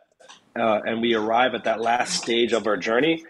uh, 0.58 0.80
and 0.84 1.00
we 1.00 1.14
arrive 1.14 1.54
at 1.54 1.64
that 1.64 1.80
last 1.80 2.22
stage 2.22 2.52
of 2.52 2.66
our 2.66 2.76
journey, 2.76 3.24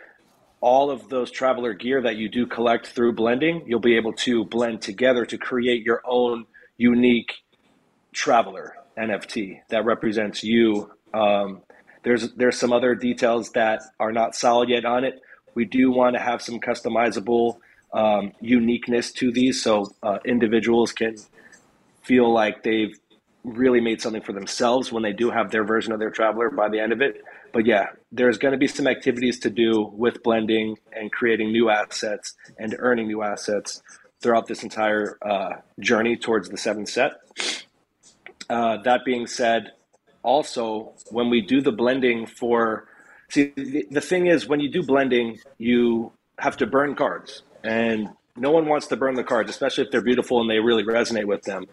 all 0.60 0.90
of 0.90 1.08
those 1.08 1.30
traveler 1.30 1.74
gear 1.74 2.02
that 2.02 2.16
you 2.16 2.28
do 2.28 2.46
collect 2.46 2.86
through 2.86 3.12
blending, 3.12 3.62
you'll 3.66 3.80
be 3.80 3.96
able 3.96 4.12
to 4.12 4.44
blend 4.44 4.80
together 4.80 5.24
to 5.26 5.38
create 5.38 5.84
your 5.84 6.02
own 6.04 6.46
unique 6.76 7.32
traveler 8.12 8.74
NFT 8.96 9.60
that 9.68 9.84
represents 9.84 10.42
you. 10.42 10.90
Um, 11.12 11.62
there's 12.02 12.32
there's 12.34 12.58
some 12.58 12.72
other 12.72 12.94
details 12.94 13.50
that 13.52 13.82
are 14.00 14.12
not 14.12 14.34
solid 14.34 14.68
yet 14.68 14.84
on 14.84 15.04
it. 15.04 15.20
We 15.54 15.64
do 15.64 15.90
want 15.90 16.14
to 16.16 16.20
have 16.20 16.40
some 16.42 16.60
customizable 16.60 17.58
um, 17.96 18.32
uniqueness 18.40 19.10
to 19.12 19.32
these, 19.32 19.62
so 19.62 19.92
uh, 20.02 20.18
individuals 20.24 20.92
can 20.92 21.16
feel 22.02 22.32
like 22.32 22.62
they've 22.62 22.94
really 23.42 23.80
made 23.80 24.00
something 24.02 24.22
for 24.22 24.32
themselves 24.32 24.92
when 24.92 25.02
they 25.02 25.12
do 25.12 25.30
have 25.30 25.50
their 25.50 25.64
version 25.64 25.92
of 25.92 25.98
their 25.98 26.10
traveler 26.10 26.50
by 26.50 26.68
the 26.68 26.78
end 26.78 26.92
of 26.92 27.00
it. 27.00 27.22
But 27.52 27.64
yeah, 27.64 27.86
there's 28.12 28.38
going 28.38 28.52
to 28.52 28.58
be 28.58 28.66
some 28.66 28.86
activities 28.86 29.40
to 29.40 29.50
do 29.50 29.90
with 29.94 30.22
blending 30.22 30.76
and 30.92 31.10
creating 31.10 31.52
new 31.52 31.70
assets 31.70 32.34
and 32.58 32.76
earning 32.78 33.06
new 33.06 33.22
assets 33.22 33.82
throughout 34.20 34.46
this 34.46 34.62
entire 34.62 35.16
uh, 35.22 35.50
journey 35.80 36.16
towards 36.16 36.48
the 36.50 36.56
seventh 36.56 36.90
set. 36.90 37.12
Uh, 38.50 38.76
that 38.82 39.04
being 39.04 39.26
said, 39.26 39.72
also 40.26 40.92
when 41.10 41.30
we 41.30 41.40
do 41.40 41.62
the 41.62 41.72
blending 41.72 42.26
for 42.26 42.88
see 43.30 43.52
the, 43.56 43.86
the 43.90 44.00
thing 44.00 44.26
is 44.26 44.48
when 44.48 44.60
you 44.60 44.68
do 44.68 44.82
blending 44.82 45.38
you 45.56 46.12
have 46.38 46.56
to 46.56 46.66
burn 46.66 46.94
cards 46.96 47.42
and 47.66 48.08
no 48.36 48.50
one 48.50 48.66
wants 48.66 48.86
to 48.86 48.96
burn 48.96 49.14
the 49.14 49.24
cards 49.24 49.50
especially 49.50 49.84
if 49.84 49.90
they're 49.90 50.02
beautiful 50.02 50.40
and 50.40 50.50
they 50.50 50.58
really 50.58 50.84
resonate 50.84 51.24
with 51.24 51.42
them 51.42 51.66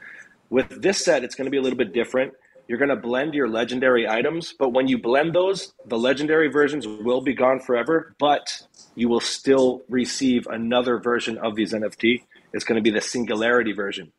with 0.53 0.83
this 0.83 1.03
set, 1.03 1.23
it's 1.23 1.33
going 1.33 1.45
to 1.45 1.51
be 1.51 1.57
a 1.57 1.61
little 1.63 1.77
bit 1.77 1.93
different. 1.93 2.33
You're 2.67 2.77
going 2.77 2.89
to 2.89 2.95
blend 2.95 3.33
your 3.33 3.49
legendary 3.49 4.07
items, 4.07 4.53
but 4.57 4.69
when 4.69 4.87
you 4.87 4.99
blend 4.99 5.33
those, 5.33 5.73
the 5.87 5.97
legendary 5.97 6.47
versions 6.47 6.87
will 6.87 7.21
be 7.21 7.33
gone 7.33 7.59
forever, 7.59 8.15
but 8.19 8.61
you 8.93 9.09
will 9.09 9.19
still 9.19 9.81
receive 9.89 10.45
another 10.45 10.99
version 10.99 11.39
of 11.39 11.55
these 11.55 11.73
NFT. 11.73 12.23
It's 12.53 12.63
going 12.63 12.75
to 12.75 12.83
be 12.83 12.91
the 12.91 13.01
singularity 13.01 13.73
version. 13.73 14.11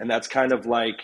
And 0.00 0.10
that's 0.10 0.26
kind 0.26 0.52
of 0.52 0.64
like 0.64 1.02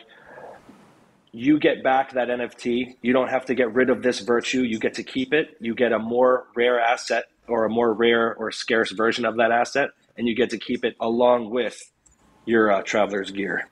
you 1.31 1.61
get 1.61 1.85
back 1.85 2.15
that 2.15 2.29
NFT. 2.29 2.97
You 3.03 3.13
don't 3.13 3.29
have 3.29 3.45
to 3.45 3.55
get 3.55 3.75
rid 3.75 3.91
of 3.91 4.03
this 4.03 4.21
virtue. 4.21 4.63
You 4.63 4.79
get 4.79 4.95
to 4.95 5.03
keep 5.03 5.35
it. 5.35 5.59
You 5.61 5.75
get 5.75 5.93
a 5.93 5.99
more 5.99 6.47
rare 6.57 6.81
asset 6.81 7.25
or 7.47 7.67
a 7.67 7.69
more 7.69 7.93
rare 7.93 8.35
or 8.35 8.51
scarce 8.51 8.93
version 8.93 9.27
of 9.27 9.37
that 9.37 9.53
asset, 9.53 9.91
and 10.17 10.29
you 10.29 10.35
get 10.35 10.51
to 10.51 10.59
keep 10.59 10.85
it 10.85 10.97
along 11.01 11.51
with 11.51 11.81
your 12.45 12.73
uh, 12.73 12.83
traveler's 12.83 13.31
gear. 13.31 13.69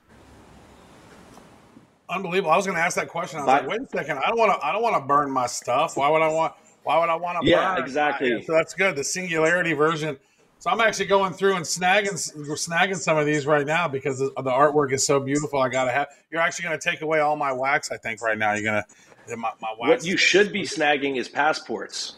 Unbelievable. 2.09 2.51
I 2.51 2.57
was 2.57 2.65
going 2.65 2.77
to 2.77 2.81
ask 2.81 2.95
that 2.95 3.07
question. 3.07 3.39
I 3.39 3.43
was 3.43 3.47
but, 3.47 3.61
like, 3.67 3.69
wait 3.69 3.81
a 3.81 3.97
second. 3.97 4.19
I 4.25 4.29
don't 4.29 4.39
want 4.39 4.59
to. 4.59 4.65
I 4.65 4.71
don't 4.71 4.81
want 4.81 4.95
to 4.95 5.07
burn 5.07 5.29
my 5.29 5.45
stuff. 5.45 5.95
Why 5.95 6.09
would 6.09 6.21
I 6.21 6.27
want? 6.27 6.53
Why 6.83 6.97
would 6.99 7.09
I 7.09 7.15
want 7.15 7.43
to? 7.43 7.49
Yeah, 7.49 7.75
burn? 7.75 7.83
exactly. 7.83 8.29
Yeah, 8.31 8.41
so 8.43 8.53
that's 8.53 8.73
good. 8.73 8.95
The 8.95 9.03
singularity 9.03 9.73
version. 9.73 10.17
So 10.57 10.69
I'm 10.69 10.81
actually 10.81 11.05
going 11.05 11.33
through 11.33 11.55
and 11.55 11.63
snagging 11.63 12.15
snagging 12.57 12.97
some 12.97 13.17
of 13.17 13.25
these 13.25 13.45
right 13.45 13.65
now 13.65 13.87
because 13.87 14.19
the, 14.19 14.31
the 14.35 14.49
artwork 14.49 14.91
is 14.91 15.05
so 15.05 15.19
beautiful. 15.19 15.61
I 15.61 15.69
gotta 15.69 15.91
have. 15.91 16.07
You're 16.31 16.41
actually 16.41 16.63
going 16.65 16.79
to 16.79 16.89
take 16.89 17.01
away 17.01 17.19
all 17.19 17.35
my 17.35 17.53
wax. 17.53 17.91
I 17.91 17.97
think 17.97 18.21
right 18.21 18.37
now 18.37 18.53
you're 18.53 18.63
going 18.63 18.81
to. 18.81 19.37
My, 19.37 19.51
my 19.61 19.69
wax. 19.79 19.89
What 19.89 20.05
you 20.05 20.17
should 20.17 20.51
be 20.51 20.63
snagging 20.63 21.17
is 21.17 21.29
passports. 21.29 22.15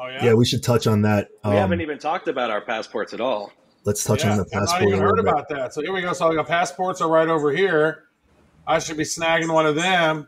Oh 0.00 0.08
yeah. 0.08 0.24
Yeah, 0.24 0.34
we 0.34 0.46
should 0.46 0.62
touch 0.62 0.86
on 0.86 1.02
that. 1.02 1.28
We 1.44 1.50
um, 1.50 1.56
haven't 1.56 1.82
even 1.82 1.98
talked 1.98 2.26
about 2.26 2.50
our 2.50 2.62
passports 2.62 3.12
at 3.12 3.20
all. 3.20 3.52
Let's 3.84 4.02
touch 4.02 4.24
yeah, 4.24 4.32
on 4.32 4.38
the 4.38 4.46
passport. 4.46 4.82
I've 4.82 4.88
not 4.88 4.88
even 4.88 5.00
heard 5.00 5.18
about 5.18 5.48
that. 5.50 5.74
So 5.74 5.82
here 5.82 5.92
we 5.92 6.00
go. 6.00 6.14
So 6.14 6.34
the 6.34 6.42
passports 6.42 7.02
are 7.02 7.08
right 7.08 7.28
over 7.28 7.52
here. 7.52 8.04
I 8.66 8.78
should 8.78 8.96
be 8.96 9.04
snagging 9.04 9.52
one 9.52 9.66
of 9.66 9.74
them. 9.74 10.26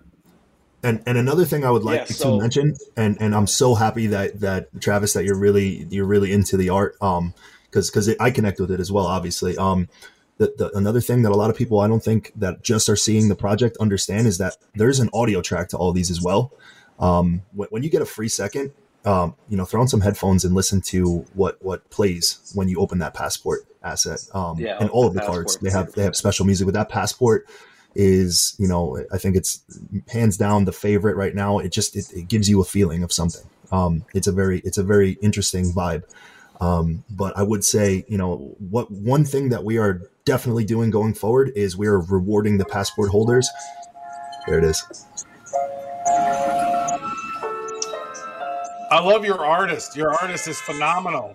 And 0.83 1.03
and 1.07 1.17
another 1.17 1.47
thing 1.47 1.65
I 1.65 1.71
would 1.71 1.85
like 1.85 2.01
yeah, 2.01 2.05
so, 2.07 2.33
to 2.33 2.43
mention, 2.43 2.77
and 2.97 3.17
and 3.21 3.35
I'm 3.35 3.47
so 3.47 3.75
happy 3.75 4.09
that 4.09 4.41
that 4.41 4.69
Travis 4.81 5.15
that 5.15 5.25
you're 5.25 5.39
really 5.39 5.87
you're 5.91 6.07
really 6.07 6.33
into 6.33 6.57
the 6.57 6.69
art, 6.69 6.97
um, 7.01 7.35
because 7.65 7.89
because 7.89 8.15
I 8.19 8.31
connect 8.31 8.61
with 8.61 8.71
it 8.71 8.81
as 8.81 8.93
well, 8.93 9.07
obviously. 9.07 9.57
Um, 9.57 9.89
the, 10.39 10.53
the, 10.59 10.77
another 10.77 11.01
thing 11.01 11.23
that 11.23 11.31
a 11.31 11.37
lot 11.37 11.51
of 11.51 11.57
people 11.57 11.79
I 11.79 11.87
don't 11.87 12.03
think 12.03 12.33
that 12.35 12.63
just 12.63 12.89
are 12.89 12.97
seeing 12.97 13.29
the 13.29 13.37
project 13.37 13.77
understand 13.79 14.27
is 14.27 14.39
that 14.39 14.57
there's 14.75 14.99
an 14.99 15.09
audio 15.15 15.41
track 15.41 15.69
to 15.69 15.77
all 15.77 15.93
these 15.93 16.11
as 16.11 16.21
well. 16.21 16.53
Um, 16.99 17.43
when, 17.53 17.69
when 17.69 17.83
you 17.85 17.91
get 17.91 18.03
a 18.03 18.07
free 18.07 18.29
second, 18.29 18.73
um, 19.05 19.35
you 19.49 19.57
know, 19.57 19.65
throw 19.65 19.81
on 19.81 19.89
some 19.89 20.01
headphones 20.01 20.45
and 20.45 20.55
listen 20.55 20.81
to 20.83 21.25
what 21.35 21.63
what 21.63 21.89
plays 21.91 22.53
when 22.55 22.69
you 22.69 22.79
open 22.79 22.99
that 22.99 23.15
passport 23.15 23.67
asset. 23.83 24.21
Um, 24.33 24.59
yeah, 24.59 24.79
and 24.79 24.91
all 24.91 25.07
of 25.07 25.15
the 25.15 25.21
cards 25.21 25.57
they 25.59 25.71
have 25.71 25.93
they 25.93 26.03
have 26.03 26.17
special 26.17 26.47
music 26.47 26.67
with 26.67 26.75
that 26.75 26.89
passport 26.89 27.47
is 27.95 28.55
you 28.59 28.67
know 28.67 29.05
I 29.13 29.19
think 29.19 29.37
it's 29.37 29.63
hands 30.09 30.37
down 30.37 30.65
the 30.65 30.73
favorite 30.73 31.17
right 31.17 31.35
now. 31.35 31.59
It 31.59 31.73
just 31.73 31.97
it, 31.97 32.13
it 32.13 32.29
gives 32.29 32.49
you 32.49 32.61
a 32.61 32.65
feeling 32.65 33.03
of 33.03 33.13
something. 33.13 33.49
Um, 33.73 34.05
it's 34.15 34.27
a 34.27 34.33
very 34.33 34.61
it's 34.61 34.79
a 34.79 34.85
very 34.85 35.13
interesting 35.23 35.73
vibe. 35.73 36.05
Um, 36.61 37.03
but 37.11 37.37
I 37.37 37.43
would 37.43 37.65
say, 37.65 38.05
you 38.07 38.17
know, 38.17 38.55
what 38.59 38.89
one 38.89 39.25
thing 39.25 39.49
that 39.49 39.65
we 39.65 39.79
are 39.79 40.03
definitely 40.25 40.65
doing 40.65 40.91
going 40.91 41.15
forward 41.15 41.51
is 41.57 41.77
we 41.77 41.89
are 41.89 41.99
rewarding 41.99 42.59
the 42.59 42.65
passport 42.65 43.11
holders. 43.11 43.49
There 44.47 44.59
it 44.59 44.65
is. 44.65 44.85
I 48.93 49.01
love 49.01 49.25
your 49.25 49.43
artist. 49.43 49.97
Your 49.97 50.13
artist 50.13 50.47
is 50.49 50.61
phenomenal. 50.61 51.35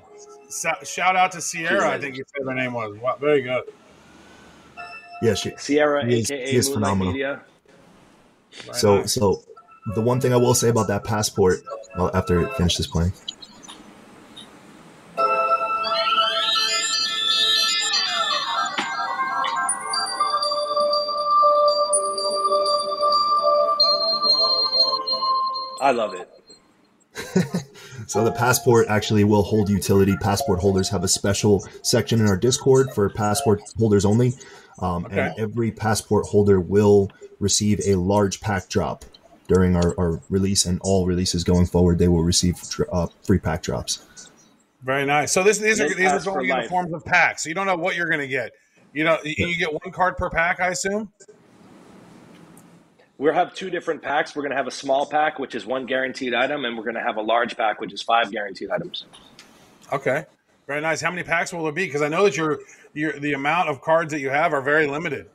Shout 0.83 1.15
out 1.15 1.31
to 1.31 1.41
Sierra. 1.41 1.89
I 1.89 1.97
think 1.97 2.15
you 2.15 2.23
said 2.27 2.45
her 2.45 2.53
name 2.53 2.73
was. 2.73 2.95
Wow, 2.99 3.17
very 3.19 3.41
good. 3.41 3.63
Yeah, 5.23 5.33
she, 5.33 5.53
Sierra, 5.57 6.05
he 6.05 6.19
is, 6.19 6.29
aka 6.29 6.51
he 6.51 6.55
is 6.55 6.69
phenomenal. 6.69 7.13
Media. 7.13 7.41
So, 8.73 9.07
so 9.07 9.43
the 9.95 10.01
one 10.01 10.21
thing 10.21 10.33
I 10.33 10.37
will 10.37 10.53
say 10.53 10.69
about 10.69 10.87
that 10.89 11.03
passport, 11.03 11.63
well, 11.97 12.11
after 12.13 12.41
it 12.41 12.53
finishes 12.57 12.85
playing. 12.85 13.11
I 25.81 25.91
love 25.91 26.13
it. 26.13 26.26
so 28.07 28.23
the 28.23 28.31
passport 28.31 28.87
actually 28.89 29.23
will 29.23 29.43
hold 29.43 29.69
utility. 29.69 30.15
Passport 30.17 30.59
holders 30.59 30.89
have 30.89 31.03
a 31.03 31.07
special 31.07 31.67
section 31.81 32.19
in 32.19 32.27
our 32.27 32.37
Discord 32.37 32.89
for 32.93 33.09
passport 33.09 33.61
holders 33.77 34.05
only, 34.05 34.33
um, 34.79 35.05
okay. 35.05 35.19
and 35.19 35.39
every 35.39 35.71
passport 35.71 36.25
holder 36.27 36.59
will 36.59 37.09
receive 37.39 37.79
a 37.85 37.95
large 37.95 38.41
pack 38.41 38.69
drop 38.69 39.05
during 39.47 39.75
our, 39.75 39.95
our 39.97 40.21
release, 40.29 40.65
and 40.65 40.79
all 40.83 41.05
releases 41.05 41.43
going 41.43 41.65
forward, 41.65 41.99
they 41.99 42.07
will 42.07 42.23
receive 42.23 42.55
uh, 42.91 43.07
free 43.23 43.39
pack 43.39 43.63
drops. 43.63 44.29
Very 44.83 45.05
nice. 45.05 45.31
So 45.31 45.43
this, 45.43 45.57
these 45.57 45.81
are 45.81 45.93
these 45.93 46.11
are 46.11 46.19
going 46.19 46.49
in 46.49 46.69
forms 46.69 46.93
of 46.93 47.03
packs. 47.03 47.43
So 47.43 47.49
you 47.49 47.55
don't 47.55 47.65
know 47.65 47.75
what 47.75 47.95
you're 47.95 48.07
going 48.07 48.19
to 48.19 48.27
get. 48.27 48.51
You 48.93 49.03
know, 49.03 49.17
you 49.23 49.57
get 49.57 49.71
one 49.71 49.91
card 49.91 50.17
per 50.17 50.29
pack, 50.29 50.59
I 50.59 50.69
assume. 50.69 51.11
We'll 53.17 53.33
have 53.33 53.53
two 53.55 53.69
different 53.69 54.01
packs. 54.03 54.35
We're 54.35 54.43
going 54.43 54.51
to 54.51 54.57
have 54.57 54.67
a 54.67 54.71
small 54.71 55.05
pack, 55.05 55.39
which 55.39 55.55
is 55.55 55.65
one 55.65 55.85
guaranteed 55.85 56.35
item, 56.35 56.65
and 56.65 56.77
we're 56.77 56.83
going 56.83 56.95
to 56.95 57.01
have 57.01 57.17
a 57.17 57.21
large 57.21 57.57
pack, 57.57 57.81
which 57.81 57.91
is 57.91 58.01
five 58.01 58.31
guaranteed 58.31 58.69
items. 58.69 59.05
Okay, 59.91 60.25
very 60.67 60.81
nice. 60.81 61.01
How 61.01 61.09
many 61.09 61.23
packs 61.23 61.51
will 61.51 61.63
there 61.63 61.71
be? 61.71 61.85
Because 61.85 62.01
I 62.01 62.09
know 62.09 62.25
that 62.25 62.37
your 62.37 62.59
your 62.93 63.13
the 63.13 63.33
amount 63.33 63.69
of 63.69 63.81
cards 63.81 64.11
that 64.11 64.19
you 64.19 64.29
have 64.29 64.53
are 64.53 64.61
very 64.61 64.85
limited. 64.85 65.29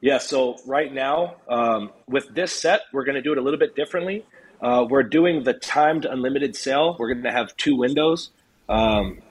Yeah. 0.00 0.18
So 0.18 0.56
right 0.66 0.92
now, 0.92 1.36
um, 1.48 1.90
with 2.08 2.34
this 2.34 2.52
set, 2.52 2.82
we're 2.92 3.04
going 3.04 3.14
to 3.14 3.22
do 3.22 3.32
it 3.32 3.38
a 3.38 3.42
little 3.42 3.58
bit 3.58 3.76
differently. 3.76 4.24
Uh, 4.60 4.86
we're 4.88 5.02
doing 5.02 5.44
the 5.44 5.52
timed 5.52 6.06
unlimited 6.06 6.56
sale. 6.56 6.96
We're 6.98 7.12
going 7.12 7.24
to 7.24 7.32
have 7.32 7.56
two 7.56 7.76
windows. 7.76 8.30
Um, 8.68 9.22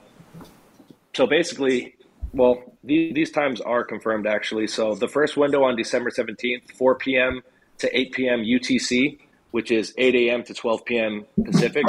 so 1.14 1.26
basically, 1.26 1.95
well, 2.36 2.62
these, 2.84 3.14
these 3.14 3.30
times 3.30 3.60
are 3.60 3.82
confirmed 3.84 4.26
actually. 4.26 4.66
So 4.66 4.94
the 4.94 5.08
first 5.08 5.36
window 5.36 5.64
on 5.64 5.74
December 5.74 6.10
17th, 6.10 6.72
4 6.76 6.94
p.m. 6.96 7.42
to 7.78 7.98
8 7.98 8.12
p.m. 8.12 8.40
UTC, 8.40 9.18
which 9.52 9.70
is 9.70 9.94
8 9.96 10.14
a.m. 10.14 10.42
to 10.44 10.54
12 10.54 10.84
p.m. 10.84 11.24
Pacific, 11.44 11.84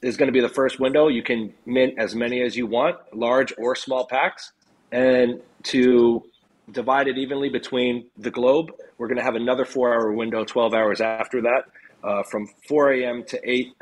is 0.00 0.16
going 0.16 0.28
to 0.28 0.32
be 0.32 0.40
the 0.40 0.48
first 0.48 0.78
window. 0.78 1.08
You 1.08 1.22
can 1.22 1.52
mint 1.66 1.94
as 1.98 2.14
many 2.14 2.40
as 2.42 2.56
you 2.56 2.66
want, 2.66 2.96
large 3.12 3.52
or 3.58 3.74
small 3.74 4.06
packs. 4.06 4.52
And 4.92 5.40
to 5.64 6.22
divide 6.70 7.08
it 7.08 7.18
evenly 7.18 7.48
between 7.48 8.06
the 8.16 8.30
globe, 8.30 8.70
we're 8.96 9.08
going 9.08 9.18
to 9.18 9.24
have 9.24 9.34
another 9.34 9.64
four 9.64 9.92
hour 9.92 10.12
window, 10.12 10.44
12 10.44 10.72
hours 10.72 11.00
after 11.00 11.42
that, 11.42 11.64
uh, 12.04 12.22
from 12.22 12.46
4 12.68 12.92
a.m. 12.92 13.24
to 13.24 13.50
8 13.50 13.74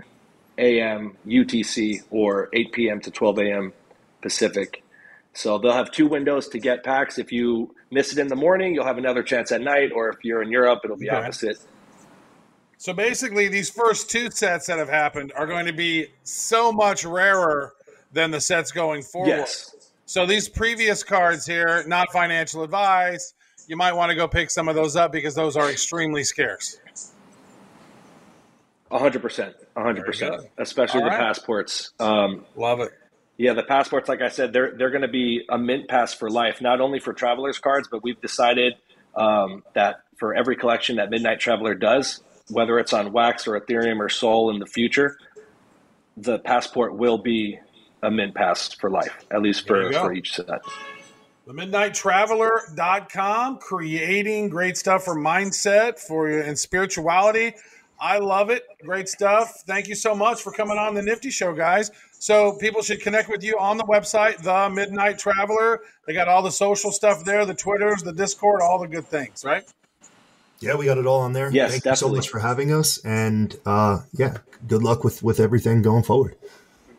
a.m. 0.56 1.16
UTC 1.26 2.00
or 2.10 2.48
8 2.54 2.72
p.m. 2.72 3.00
to 3.00 3.10
12 3.10 3.38
a.m. 3.40 3.72
Pacific. 4.22 4.82
So 5.34 5.58
they'll 5.58 5.72
have 5.72 5.90
two 5.90 6.06
windows 6.06 6.48
to 6.48 6.58
get 6.58 6.84
packs. 6.84 7.18
If 7.18 7.32
you 7.32 7.74
miss 7.90 8.12
it 8.12 8.18
in 8.18 8.28
the 8.28 8.36
morning, 8.36 8.74
you'll 8.74 8.84
have 8.84 8.98
another 8.98 9.22
chance 9.22 9.50
at 9.50 9.60
night, 9.62 9.90
or 9.94 10.10
if 10.10 10.24
you're 10.24 10.42
in 10.42 10.50
Europe, 10.50 10.80
it'll 10.84 10.96
be 10.96 11.08
okay. 11.08 11.18
opposite. 11.18 11.58
So 12.76 12.92
basically, 12.92 13.48
these 13.48 13.70
first 13.70 14.10
two 14.10 14.30
sets 14.30 14.66
that 14.66 14.78
have 14.78 14.88
happened 14.88 15.32
are 15.36 15.46
going 15.46 15.66
to 15.66 15.72
be 15.72 16.08
so 16.24 16.72
much 16.72 17.04
rarer 17.04 17.72
than 18.12 18.30
the 18.30 18.40
sets 18.40 18.72
going 18.72 19.02
forward. 19.02 19.28
Yes. 19.28 19.74
So 20.04 20.26
these 20.26 20.48
previous 20.48 21.02
cards 21.02 21.46
here, 21.46 21.84
not 21.86 22.12
financial 22.12 22.62
advice, 22.62 23.34
you 23.68 23.76
might 23.76 23.92
want 23.92 24.10
to 24.10 24.16
go 24.16 24.28
pick 24.28 24.50
some 24.50 24.68
of 24.68 24.74
those 24.74 24.96
up 24.96 25.12
because 25.12 25.34
those 25.34 25.56
are 25.56 25.70
extremely 25.70 26.24
scarce. 26.24 26.78
100%. 28.90 29.54
100%. 29.76 30.48
Especially 30.58 31.00
All 31.00 31.04
the 31.04 31.10
right. 31.10 31.18
passports. 31.18 31.92
Um, 31.98 32.44
Love 32.56 32.80
it. 32.80 32.92
Yeah, 33.38 33.54
the 33.54 33.62
passports, 33.62 34.08
like 34.08 34.20
I 34.20 34.28
said, 34.28 34.52
they're 34.52 34.74
they're 34.76 34.90
going 34.90 35.02
to 35.02 35.08
be 35.08 35.44
a 35.48 35.58
mint 35.58 35.88
pass 35.88 36.14
for 36.14 36.30
life, 36.30 36.60
not 36.60 36.80
only 36.80 37.00
for 37.00 37.12
travelers 37.12 37.58
cards, 37.58 37.88
but 37.90 38.02
we've 38.02 38.20
decided 38.20 38.74
um, 39.16 39.64
that 39.74 40.02
for 40.16 40.34
every 40.34 40.56
collection 40.56 40.96
that 40.96 41.10
Midnight 41.10 41.40
Traveler 41.40 41.74
does, 41.74 42.22
whether 42.50 42.78
it's 42.78 42.92
on 42.92 43.12
Wax 43.12 43.46
or 43.46 43.58
Ethereum 43.58 43.98
or 43.98 44.08
Sol 44.08 44.50
in 44.50 44.58
the 44.58 44.66
future, 44.66 45.16
the 46.16 46.38
passport 46.38 46.96
will 46.96 47.18
be 47.18 47.58
a 48.02 48.10
mint 48.10 48.34
pass 48.34 48.72
for 48.74 48.90
life, 48.90 49.24
at 49.30 49.42
least 49.42 49.66
for, 49.66 49.92
for 49.92 50.12
each 50.12 50.34
set. 50.34 50.48
The 51.46 51.54
midnighttraveler.com, 51.54 53.58
creating 53.58 54.48
great 54.48 54.76
stuff 54.76 55.04
for 55.04 55.16
mindset 55.16 55.98
for 55.98 56.30
you 56.30 56.40
and 56.40 56.56
spirituality. 56.56 57.54
I 58.00 58.18
love 58.18 58.50
it. 58.50 58.62
Great 58.84 59.08
stuff. 59.08 59.62
Thank 59.66 59.88
you 59.88 59.94
so 59.94 60.14
much 60.14 60.42
for 60.42 60.52
coming 60.52 60.78
on 60.78 60.94
the 60.94 61.02
Nifty 61.02 61.30
Show, 61.30 61.52
guys. 61.52 61.90
So 62.22 62.52
people 62.52 62.82
should 62.82 63.00
connect 63.00 63.28
with 63.28 63.42
you 63.42 63.58
on 63.58 63.78
the 63.78 63.82
website, 63.82 64.40
The 64.44 64.70
Midnight 64.72 65.18
Traveler. 65.18 65.80
They 66.06 66.12
got 66.12 66.28
all 66.28 66.40
the 66.40 66.52
social 66.52 66.92
stuff 66.92 67.24
there, 67.24 67.44
the 67.44 67.52
Twitters, 67.52 68.04
the 68.04 68.12
Discord, 68.12 68.62
all 68.62 68.78
the 68.78 68.86
good 68.86 69.08
things, 69.08 69.44
right? 69.44 69.64
Yeah, 70.60 70.76
we 70.76 70.84
got 70.84 70.98
it 70.98 71.06
all 71.06 71.22
on 71.22 71.32
there. 71.32 71.50
Yes, 71.50 71.72
Thank 71.72 71.82
definitely. 71.82 72.18
you 72.18 72.22
so 72.22 72.26
much 72.26 72.28
for 72.28 72.38
having 72.38 72.72
us, 72.72 73.04
and 73.04 73.56
uh, 73.66 74.02
yeah, 74.12 74.36
good 74.68 74.84
luck 74.84 75.02
with 75.02 75.24
with 75.24 75.40
everything 75.40 75.82
going 75.82 76.04
forward. 76.04 76.36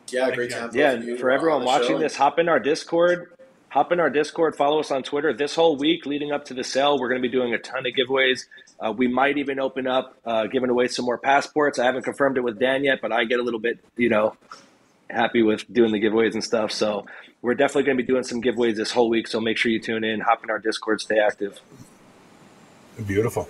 Yeah, 0.08 0.30
great 0.30 0.50
time. 0.50 0.68
Yeah, 0.74 1.00
for 1.16 1.30
everyone 1.30 1.64
watching 1.64 1.98
this, 2.00 2.16
hop 2.16 2.38
in 2.38 2.50
our 2.50 2.60
Discord. 2.60 3.32
Hop 3.70 3.92
in 3.92 4.00
our 4.00 4.10
Discord. 4.10 4.54
Follow 4.54 4.78
us 4.80 4.90
on 4.90 5.02
Twitter. 5.02 5.32
This 5.32 5.54
whole 5.54 5.78
week 5.78 6.04
leading 6.04 6.32
up 6.32 6.44
to 6.44 6.54
the 6.54 6.62
sale, 6.62 6.98
we're 6.98 7.08
going 7.08 7.22
to 7.22 7.26
be 7.26 7.32
doing 7.32 7.54
a 7.54 7.58
ton 7.58 7.86
of 7.86 7.94
giveaways. 7.94 8.44
Uh, 8.78 8.92
we 8.92 9.08
might 9.08 9.38
even 9.38 9.58
open 9.58 9.86
up 9.86 10.18
uh, 10.26 10.48
giving 10.48 10.68
away 10.68 10.86
some 10.86 11.06
more 11.06 11.16
passports. 11.16 11.78
I 11.78 11.86
haven't 11.86 12.02
confirmed 12.02 12.36
it 12.36 12.42
with 12.42 12.58
Dan 12.58 12.84
yet, 12.84 12.98
but 13.00 13.10
I 13.10 13.24
get 13.24 13.40
a 13.40 13.42
little 13.42 13.58
bit, 13.58 13.78
you 13.96 14.10
know, 14.10 14.36
happy 15.14 15.42
with 15.42 15.72
doing 15.72 15.92
the 15.92 16.00
giveaways 16.00 16.34
and 16.34 16.44
stuff. 16.44 16.72
So 16.72 17.06
we're 17.42 17.54
definitely 17.54 17.84
going 17.84 17.96
to 17.96 18.02
be 18.02 18.06
doing 18.06 18.24
some 18.24 18.42
giveaways 18.42 18.76
this 18.76 18.90
whole 18.90 19.08
week. 19.08 19.28
So 19.28 19.40
make 19.40 19.56
sure 19.56 19.70
you 19.70 19.80
tune 19.80 20.04
in, 20.04 20.20
hop 20.20 20.44
in 20.44 20.50
our 20.50 20.58
Discord, 20.58 21.00
stay 21.00 21.18
active. 21.18 21.60
Beautiful. 23.06 23.48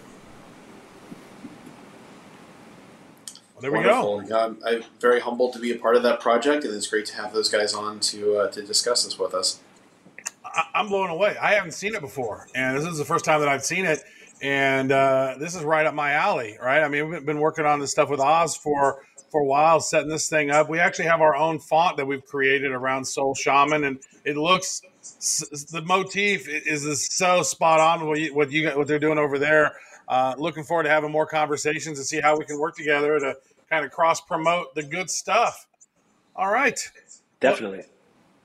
Well, 3.54 3.60
there 3.60 3.72
Wonderful. 3.72 4.18
we 4.18 4.26
go. 4.26 4.38
I'm, 4.38 4.58
I'm, 4.66 4.84
very 5.00 5.20
humbled 5.20 5.52
to 5.52 5.58
be 5.58 5.72
a 5.72 5.78
part 5.78 5.96
of 5.96 6.02
that 6.02 6.20
project, 6.20 6.64
and 6.64 6.74
it's 6.74 6.88
great 6.88 7.06
to 7.06 7.16
have 7.16 7.32
those 7.32 7.48
guys 7.48 7.74
on 7.74 8.00
to 8.00 8.36
uh, 8.36 8.50
to 8.50 8.62
discuss 8.62 9.04
this 9.04 9.18
with 9.18 9.34
us. 9.34 9.60
I, 10.44 10.64
I'm 10.74 10.88
blown 10.88 11.10
away. 11.10 11.36
I 11.40 11.54
haven't 11.54 11.72
seen 11.72 11.94
it 11.94 12.00
before, 12.00 12.48
and 12.54 12.76
this 12.76 12.84
is 12.84 12.98
the 12.98 13.04
first 13.04 13.24
time 13.24 13.40
that 13.40 13.48
I've 13.48 13.64
seen 13.64 13.84
it. 13.84 14.02
And 14.42 14.90
uh, 14.90 15.36
this 15.38 15.54
is 15.54 15.62
right 15.62 15.86
up 15.86 15.94
my 15.94 16.12
alley, 16.12 16.58
right? 16.60 16.82
I 16.82 16.88
mean, 16.88 17.08
we've 17.08 17.24
been 17.24 17.38
working 17.38 17.64
on 17.64 17.80
this 17.80 17.92
stuff 17.92 18.10
with 18.10 18.20
Oz 18.20 18.56
for 18.56 19.04
for 19.34 19.40
a 19.40 19.44
while 19.44 19.80
setting 19.80 20.08
this 20.08 20.28
thing 20.28 20.52
up. 20.52 20.68
We 20.68 20.78
actually 20.78 21.06
have 21.06 21.20
our 21.20 21.34
own 21.34 21.58
font 21.58 21.96
that 21.96 22.06
we've 22.06 22.24
created 22.24 22.70
around 22.70 23.04
Sol 23.04 23.34
Shaman, 23.34 23.82
and 23.82 23.98
it 24.24 24.36
looks 24.36 24.80
the 25.72 25.82
motif 25.84 26.46
is 26.48 27.08
so 27.12 27.42
spot 27.42 27.80
on 27.80 28.06
what 28.06 28.20
you, 28.20 28.32
what 28.32 28.52
you 28.52 28.70
what 28.70 28.86
they're 28.86 29.00
doing 29.00 29.18
over 29.18 29.36
there. 29.40 29.72
Uh, 30.06 30.36
looking 30.38 30.62
forward 30.62 30.84
to 30.84 30.88
having 30.88 31.10
more 31.10 31.26
conversations 31.26 31.98
and 31.98 32.06
see 32.06 32.20
how 32.20 32.38
we 32.38 32.44
can 32.44 32.60
work 32.60 32.76
together 32.76 33.18
to 33.18 33.36
kind 33.68 33.84
of 33.84 33.90
cross 33.90 34.20
promote 34.20 34.72
the 34.76 34.84
good 34.84 35.10
stuff. 35.10 35.66
All 36.36 36.52
right, 36.52 36.78
definitely. 37.40 37.78
Well, 37.78 37.88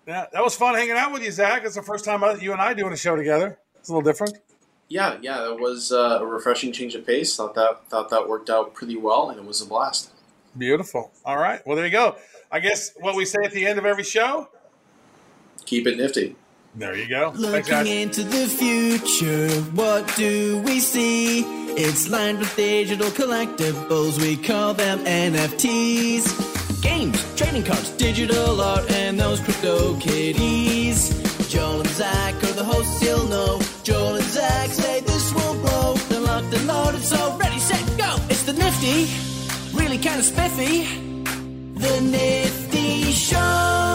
yeah, 0.07 0.25
that 0.33 0.43
was 0.43 0.55
fun 0.55 0.73
hanging 0.73 0.97
out 0.97 1.13
with 1.13 1.21
you, 1.23 1.31
Zach. 1.31 1.63
It's 1.65 1.75
the 1.75 1.83
first 1.83 2.03
time 2.03 2.23
you 2.41 2.51
and 2.51 2.59
I 2.59 2.73
doing 2.73 2.93
a 2.93 2.97
show 2.97 3.15
together. 3.15 3.59
It's 3.77 3.89
a 3.89 3.93
little 3.93 4.11
different. 4.11 4.39
Yeah, 4.87 5.19
yeah, 5.21 5.51
it 5.51 5.59
was 5.59 5.91
uh, 5.91 6.17
a 6.19 6.25
refreshing 6.25 6.71
change 6.71 6.95
of 6.95 7.05
pace. 7.05 7.35
Thought 7.35 7.53
that 7.53 7.85
thought 7.89 8.09
that 8.09 8.27
worked 8.27 8.49
out 8.49 8.73
pretty 8.73 8.95
well, 8.95 9.29
and 9.29 9.39
it 9.39 9.45
was 9.45 9.61
a 9.61 9.67
blast. 9.67 10.09
Beautiful. 10.57 11.11
All 11.25 11.37
right. 11.37 11.65
Well, 11.65 11.75
there 11.75 11.85
you 11.85 11.91
go. 11.91 12.15
I 12.51 12.59
guess 12.59 12.91
what 12.99 13.15
we 13.15 13.25
say 13.25 13.39
at 13.43 13.51
the 13.51 13.65
end 13.65 13.79
of 13.79 13.85
every 13.85 14.03
show 14.03 14.49
keep 15.69 15.85
it 15.85 15.97
nifty. 15.97 16.35
There 16.75 16.95
you 16.95 17.07
go. 17.07 17.31
Looking 17.35 17.63
Thanks, 17.63 17.89
into 17.89 18.23
the 18.23 18.47
future, 18.47 19.49
what 19.73 20.11
do 20.15 20.61
we 20.63 20.79
see? 20.79 21.41
It's 21.73 22.09
lined 22.09 22.39
with 22.39 22.55
digital 22.55 23.09
collectibles, 23.09 24.19
we 24.19 24.35
call 24.35 24.73
them 24.73 24.99
NFTs. 24.99 26.81
Games, 26.81 27.23
trading 27.35 27.63
cards, 27.63 27.91
digital 27.91 28.61
art, 28.61 28.89
and 28.91 29.19
those 29.19 29.39
crypto 29.41 29.99
kitties. 29.99 31.09
Joel 31.49 31.81
and 31.81 31.89
Zach 31.89 32.35
are 32.43 32.53
the 32.53 32.63
hosts, 32.63 33.01
you'll 33.03 33.27
know. 33.27 33.59
Joel 33.83 34.15
kind 40.09 40.19
of 40.19 40.25
spiffy. 40.25 40.85
The 41.75 42.01
Nifty 42.01 43.11
Show. 43.11 43.88